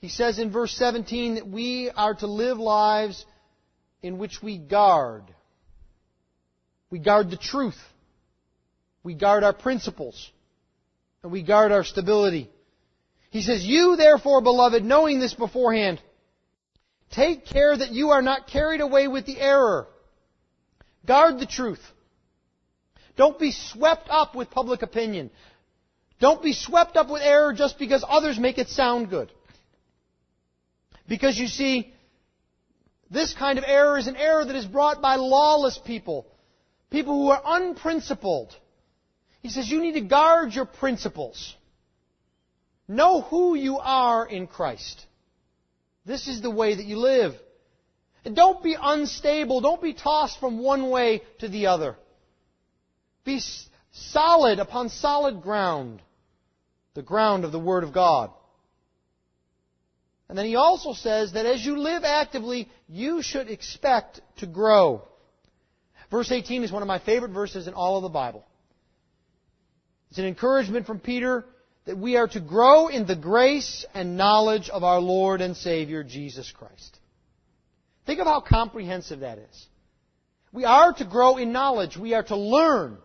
He 0.00 0.08
says 0.08 0.38
in 0.38 0.52
verse 0.52 0.72
17 0.72 1.34
that 1.34 1.48
we 1.48 1.90
are 1.90 2.14
to 2.14 2.28
live 2.28 2.58
lives 2.58 3.26
in 4.00 4.18
which 4.18 4.40
we 4.40 4.58
guard. 4.58 5.24
We 6.88 7.00
guard 7.00 7.30
the 7.30 7.36
truth. 7.36 7.78
We 9.02 9.14
guard 9.14 9.42
our 9.42 9.52
principles. 9.52 10.30
And 11.22 11.32
we 11.32 11.42
guard 11.42 11.72
our 11.72 11.84
stability. 11.84 12.50
He 13.30 13.42
says, 13.42 13.64
You 13.64 13.96
therefore, 13.96 14.40
beloved, 14.40 14.84
knowing 14.84 15.20
this 15.20 15.34
beforehand, 15.34 16.00
take 17.10 17.46
care 17.46 17.76
that 17.76 17.90
you 17.90 18.10
are 18.10 18.22
not 18.22 18.46
carried 18.46 18.80
away 18.80 19.08
with 19.08 19.26
the 19.26 19.40
error. 19.40 19.86
Guard 21.06 21.38
the 21.38 21.46
truth. 21.46 21.80
Don't 23.16 23.38
be 23.38 23.50
swept 23.52 24.08
up 24.08 24.34
with 24.34 24.50
public 24.50 24.82
opinion. 24.82 25.30
Don't 26.20 26.42
be 26.42 26.52
swept 26.52 26.96
up 26.96 27.08
with 27.10 27.22
error 27.22 27.52
just 27.52 27.78
because 27.78 28.04
others 28.06 28.38
make 28.38 28.58
it 28.58 28.68
sound 28.68 29.10
good. 29.10 29.32
Because 31.08 31.38
you 31.38 31.46
see, 31.46 31.92
this 33.10 33.34
kind 33.34 33.58
of 33.58 33.64
error 33.66 33.98
is 33.98 34.06
an 34.06 34.16
error 34.16 34.44
that 34.44 34.56
is 34.56 34.66
brought 34.66 35.00
by 35.00 35.16
lawless 35.16 35.78
people, 35.78 36.26
people 36.90 37.14
who 37.14 37.30
are 37.30 37.42
unprincipled. 37.44 38.54
He 39.40 39.50
says 39.50 39.70
you 39.70 39.80
need 39.80 39.92
to 39.92 40.00
guard 40.00 40.52
your 40.52 40.64
principles. 40.64 41.54
Know 42.88 43.20
who 43.20 43.54
you 43.54 43.78
are 43.78 44.26
in 44.26 44.46
Christ. 44.46 45.04
This 46.04 46.26
is 46.26 46.40
the 46.40 46.50
way 46.50 46.74
that 46.74 46.86
you 46.86 46.96
live. 46.96 47.34
And 48.24 48.34
don't 48.34 48.62
be 48.62 48.76
unstable. 48.80 49.60
Don't 49.60 49.82
be 49.82 49.94
tossed 49.94 50.40
from 50.40 50.58
one 50.58 50.90
way 50.90 51.22
to 51.38 51.48
the 51.48 51.66
other. 51.66 51.96
Be 53.24 53.40
solid 53.92 54.58
upon 54.58 54.88
solid 54.88 55.42
ground, 55.42 56.00
the 56.94 57.02
ground 57.02 57.44
of 57.44 57.52
the 57.52 57.58
Word 57.58 57.84
of 57.84 57.92
God. 57.92 58.30
And 60.28 60.36
then 60.36 60.46
he 60.46 60.56
also 60.56 60.92
says 60.92 61.32
that 61.32 61.46
as 61.46 61.64
you 61.64 61.78
live 61.78 62.04
actively, 62.04 62.68
you 62.88 63.22
should 63.22 63.48
expect 63.48 64.20
to 64.38 64.46
grow. 64.46 65.02
Verse 66.10 66.30
18 66.30 66.64
is 66.64 66.72
one 66.72 66.82
of 66.82 66.88
my 66.88 66.98
favorite 66.98 67.32
verses 67.32 67.66
in 67.66 67.74
all 67.74 67.96
of 67.96 68.02
the 68.02 68.08
Bible. 68.08 68.44
It's 70.10 70.18
an 70.18 70.24
encouragement 70.24 70.86
from 70.86 71.00
Peter 71.00 71.44
that 71.84 71.98
we 71.98 72.16
are 72.16 72.28
to 72.28 72.40
grow 72.40 72.88
in 72.88 73.06
the 73.06 73.16
grace 73.16 73.86
and 73.94 74.16
knowledge 74.16 74.68
of 74.68 74.84
our 74.84 75.00
Lord 75.00 75.40
and 75.40 75.56
Savior, 75.56 76.02
Jesus 76.02 76.52
Christ. 76.52 76.98
Think 78.06 78.20
of 78.20 78.26
how 78.26 78.40
comprehensive 78.40 79.20
that 79.20 79.38
is. 79.38 79.66
We 80.52 80.64
are 80.64 80.92
to 80.94 81.04
grow 81.04 81.36
in 81.36 81.52
knowledge. 81.52 81.96
We 81.96 82.14
are 82.14 82.22
to 82.24 82.36
learn. 82.36 82.98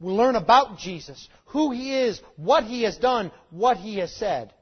We 0.00 0.12
learn 0.12 0.34
about 0.34 0.78
Jesus, 0.78 1.28
who 1.46 1.70
He 1.70 1.94
is, 1.94 2.20
what 2.36 2.64
He 2.64 2.82
has 2.82 2.96
done, 2.96 3.30
what 3.50 3.76
He 3.76 3.96
has 3.96 4.14
said. 4.14 4.52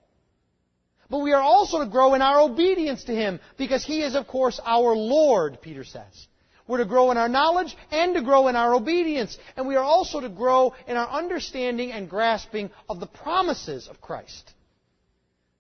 But 1.08 1.20
we 1.20 1.32
are 1.32 1.42
also 1.42 1.78
to 1.78 1.90
grow 1.90 2.14
in 2.14 2.22
our 2.22 2.40
obedience 2.40 3.04
to 3.04 3.14
Him 3.14 3.40
because 3.56 3.84
He 3.84 4.02
is, 4.02 4.14
of 4.14 4.26
course, 4.26 4.60
our 4.64 4.94
Lord, 4.94 5.62
Peter 5.62 5.84
says. 5.84 6.26
We're 6.68 6.78
to 6.78 6.84
grow 6.84 7.10
in 7.10 7.16
our 7.16 7.30
knowledge 7.30 7.74
and 7.90 8.14
to 8.14 8.22
grow 8.22 8.46
in 8.46 8.54
our 8.54 8.74
obedience. 8.74 9.36
And 9.56 9.66
we 9.66 9.74
are 9.74 9.82
also 9.82 10.20
to 10.20 10.28
grow 10.28 10.74
in 10.86 10.96
our 10.96 11.08
understanding 11.08 11.90
and 11.90 12.08
grasping 12.08 12.70
of 12.88 13.00
the 13.00 13.06
promises 13.06 13.88
of 13.88 14.00
Christ. 14.00 14.52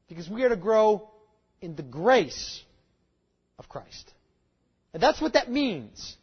Because 0.08 0.28
we 0.28 0.44
are 0.44 0.50
to 0.50 0.56
grow 0.56 1.08
in 1.62 1.74
the 1.74 1.82
grace 1.82 2.62
of 3.58 3.68
Christ. 3.68 4.12
And 4.92 5.02
that's 5.02 5.20
what 5.20 5.32
that 5.32 5.50
means. 5.50 6.16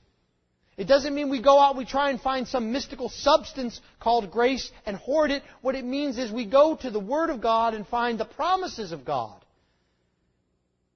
It 0.77 0.85
doesn't 0.85 1.15
mean 1.15 1.29
we 1.29 1.41
go 1.41 1.57
out, 1.57 1.71
and 1.71 1.77
we 1.77 1.85
try 1.85 2.09
and 2.09 2.19
find 2.19 2.47
some 2.47 2.71
mystical 2.71 3.09
substance 3.09 3.79
called 3.99 4.29
grace 4.29 4.69
and 4.85 4.97
hoard 4.97 5.31
it. 5.31 5.41
What 5.61 5.75
it 5.75 5.85
means 5.85 6.17
is 6.17 6.31
we 6.31 6.45
go 6.45 6.75
to 6.75 6.91
the 6.91 6.99
Word 6.99 7.29
of 7.29 7.41
God 7.41 7.73
and 7.73 7.87
find 7.87 8.19
the 8.19 8.25
promises 8.25 8.91
of 8.91 9.05
God, 9.05 9.43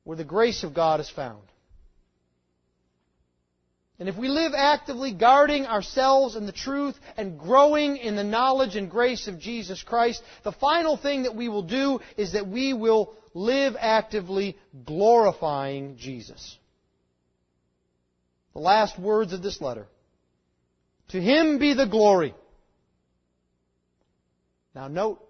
where 0.03 0.17
the 0.17 0.25
grace 0.25 0.63
of 0.63 0.73
God 0.73 0.99
is 0.99 1.09
found. 1.09 1.48
And 3.99 4.07
if 4.07 4.15
we 4.15 4.29
live 4.29 4.53
actively 4.55 5.13
guarding 5.13 5.65
ourselves 5.65 6.35
in 6.35 6.45
the 6.45 6.53
truth 6.53 6.95
and 7.17 7.37
growing 7.37 7.97
in 7.97 8.15
the 8.15 8.23
knowledge 8.23 8.77
and 8.77 8.89
grace 8.89 9.27
of 9.27 9.39
Jesus 9.39 9.83
Christ, 9.83 10.23
the 10.43 10.53
final 10.53 10.95
thing 10.95 11.23
that 11.23 11.35
we 11.35 11.49
will 11.49 11.63
do 11.63 11.99
is 12.15 12.31
that 12.33 12.47
we 12.47 12.71
will 12.73 13.13
live 13.33 13.75
actively 13.77 14.57
glorifying 14.85 15.97
Jesus 15.97 16.57
the 18.53 18.59
last 18.59 18.99
words 18.99 19.33
of 19.33 19.41
this 19.41 19.61
letter. 19.61 19.87
To 21.09 21.21
him 21.21 21.59
be 21.59 21.73
the 21.73 21.85
glory. 21.85 22.35
Now 24.75 24.87
note, 24.87 25.25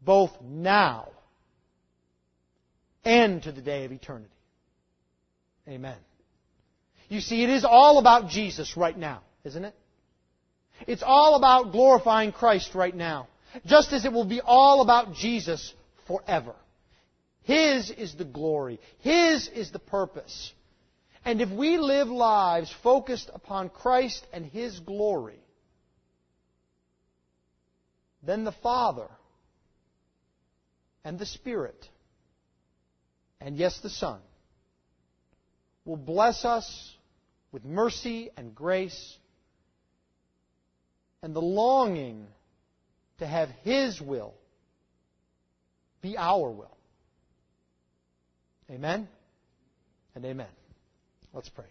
both 0.00 0.30
now 0.42 1.08
and 3.04 3.42
to 3.42 3.52
the 3.52 3.60
day 3.60 3.84
of 3.84 3.92
eternity. 3.92 4.34
Amen. 5.68 5.96
You 7.12 7.20
see, 7.20 7.42
it 7.42 7.50
is 7.50 7.66
all 7.66 7.98
about 7.98 8.30
Jesus 8.30 8.74
right 8.74 8.96
now, 8.96 9.20
isn't 9.44 9.66
it? 9.66 9.74
It's 10.86 11.02
all 11.02 11.36
about 11.36 11.70
glorifying 11.70 12.32
Christ 12.32 12.74
right 12.74 12.96
now. 12.96 13.28
Just 13.66 13.92
as 13.92 14.06
it 14.06 14.12
will 14.14 14.24
be 14.24 14.40
all 14.40 14.80
about 14.80 15.12
Jesus 15.12 15.74
forever. 16.06 16.54
His 17.42 17.90
is 17.90 18.14
the 18.14 18.24
glory. 18.24 18.80
His 19.00 19.46
is 19.48 19.70
the 19.70 19.78
purpose. 19.78 20.54
And 21.22 21.42
if 21.42 21.50
we 21.50 21.76
live 21.76 22.08
lives 22.08 22.74
focused 22.82 23.28
upon 23.34 23.68
Christ 23.68 24.26
and 24.32 24.46
His 24.46 24.80
glory, 24.80 25.44
then 28.22 28.44
the 28.44 28.52
Father 28.52 29.08
and 31.04 31.18
the 31.18 31.26
Spirit, 31.26 31.86
and 33.38 33.58
yes, 33.58 33.78
the 33.80 33.90
Son, 33.90 34.20
will 35.84 35.98
bless 35.98 36.46
us 36.46 36.96
with 37.52 37.64
mercy 37.64 38.30
and 38.36 38.54
grace 38.54 39.16
and 41.22 41.36
the 41.36 41.40
longing 41.40 42.26
to 43.18 43.26
have 43.26 43.48
His 43.62 44.00
will 44.00 44.34
be 46.00 46.16
our 46.16 46.50
will. 46.50 46.76
Amen 48.70 49.06
and 50.14 50.24
amen. 50.24 50.48
Let's 51.32 51.48
pray. 51.48 51.66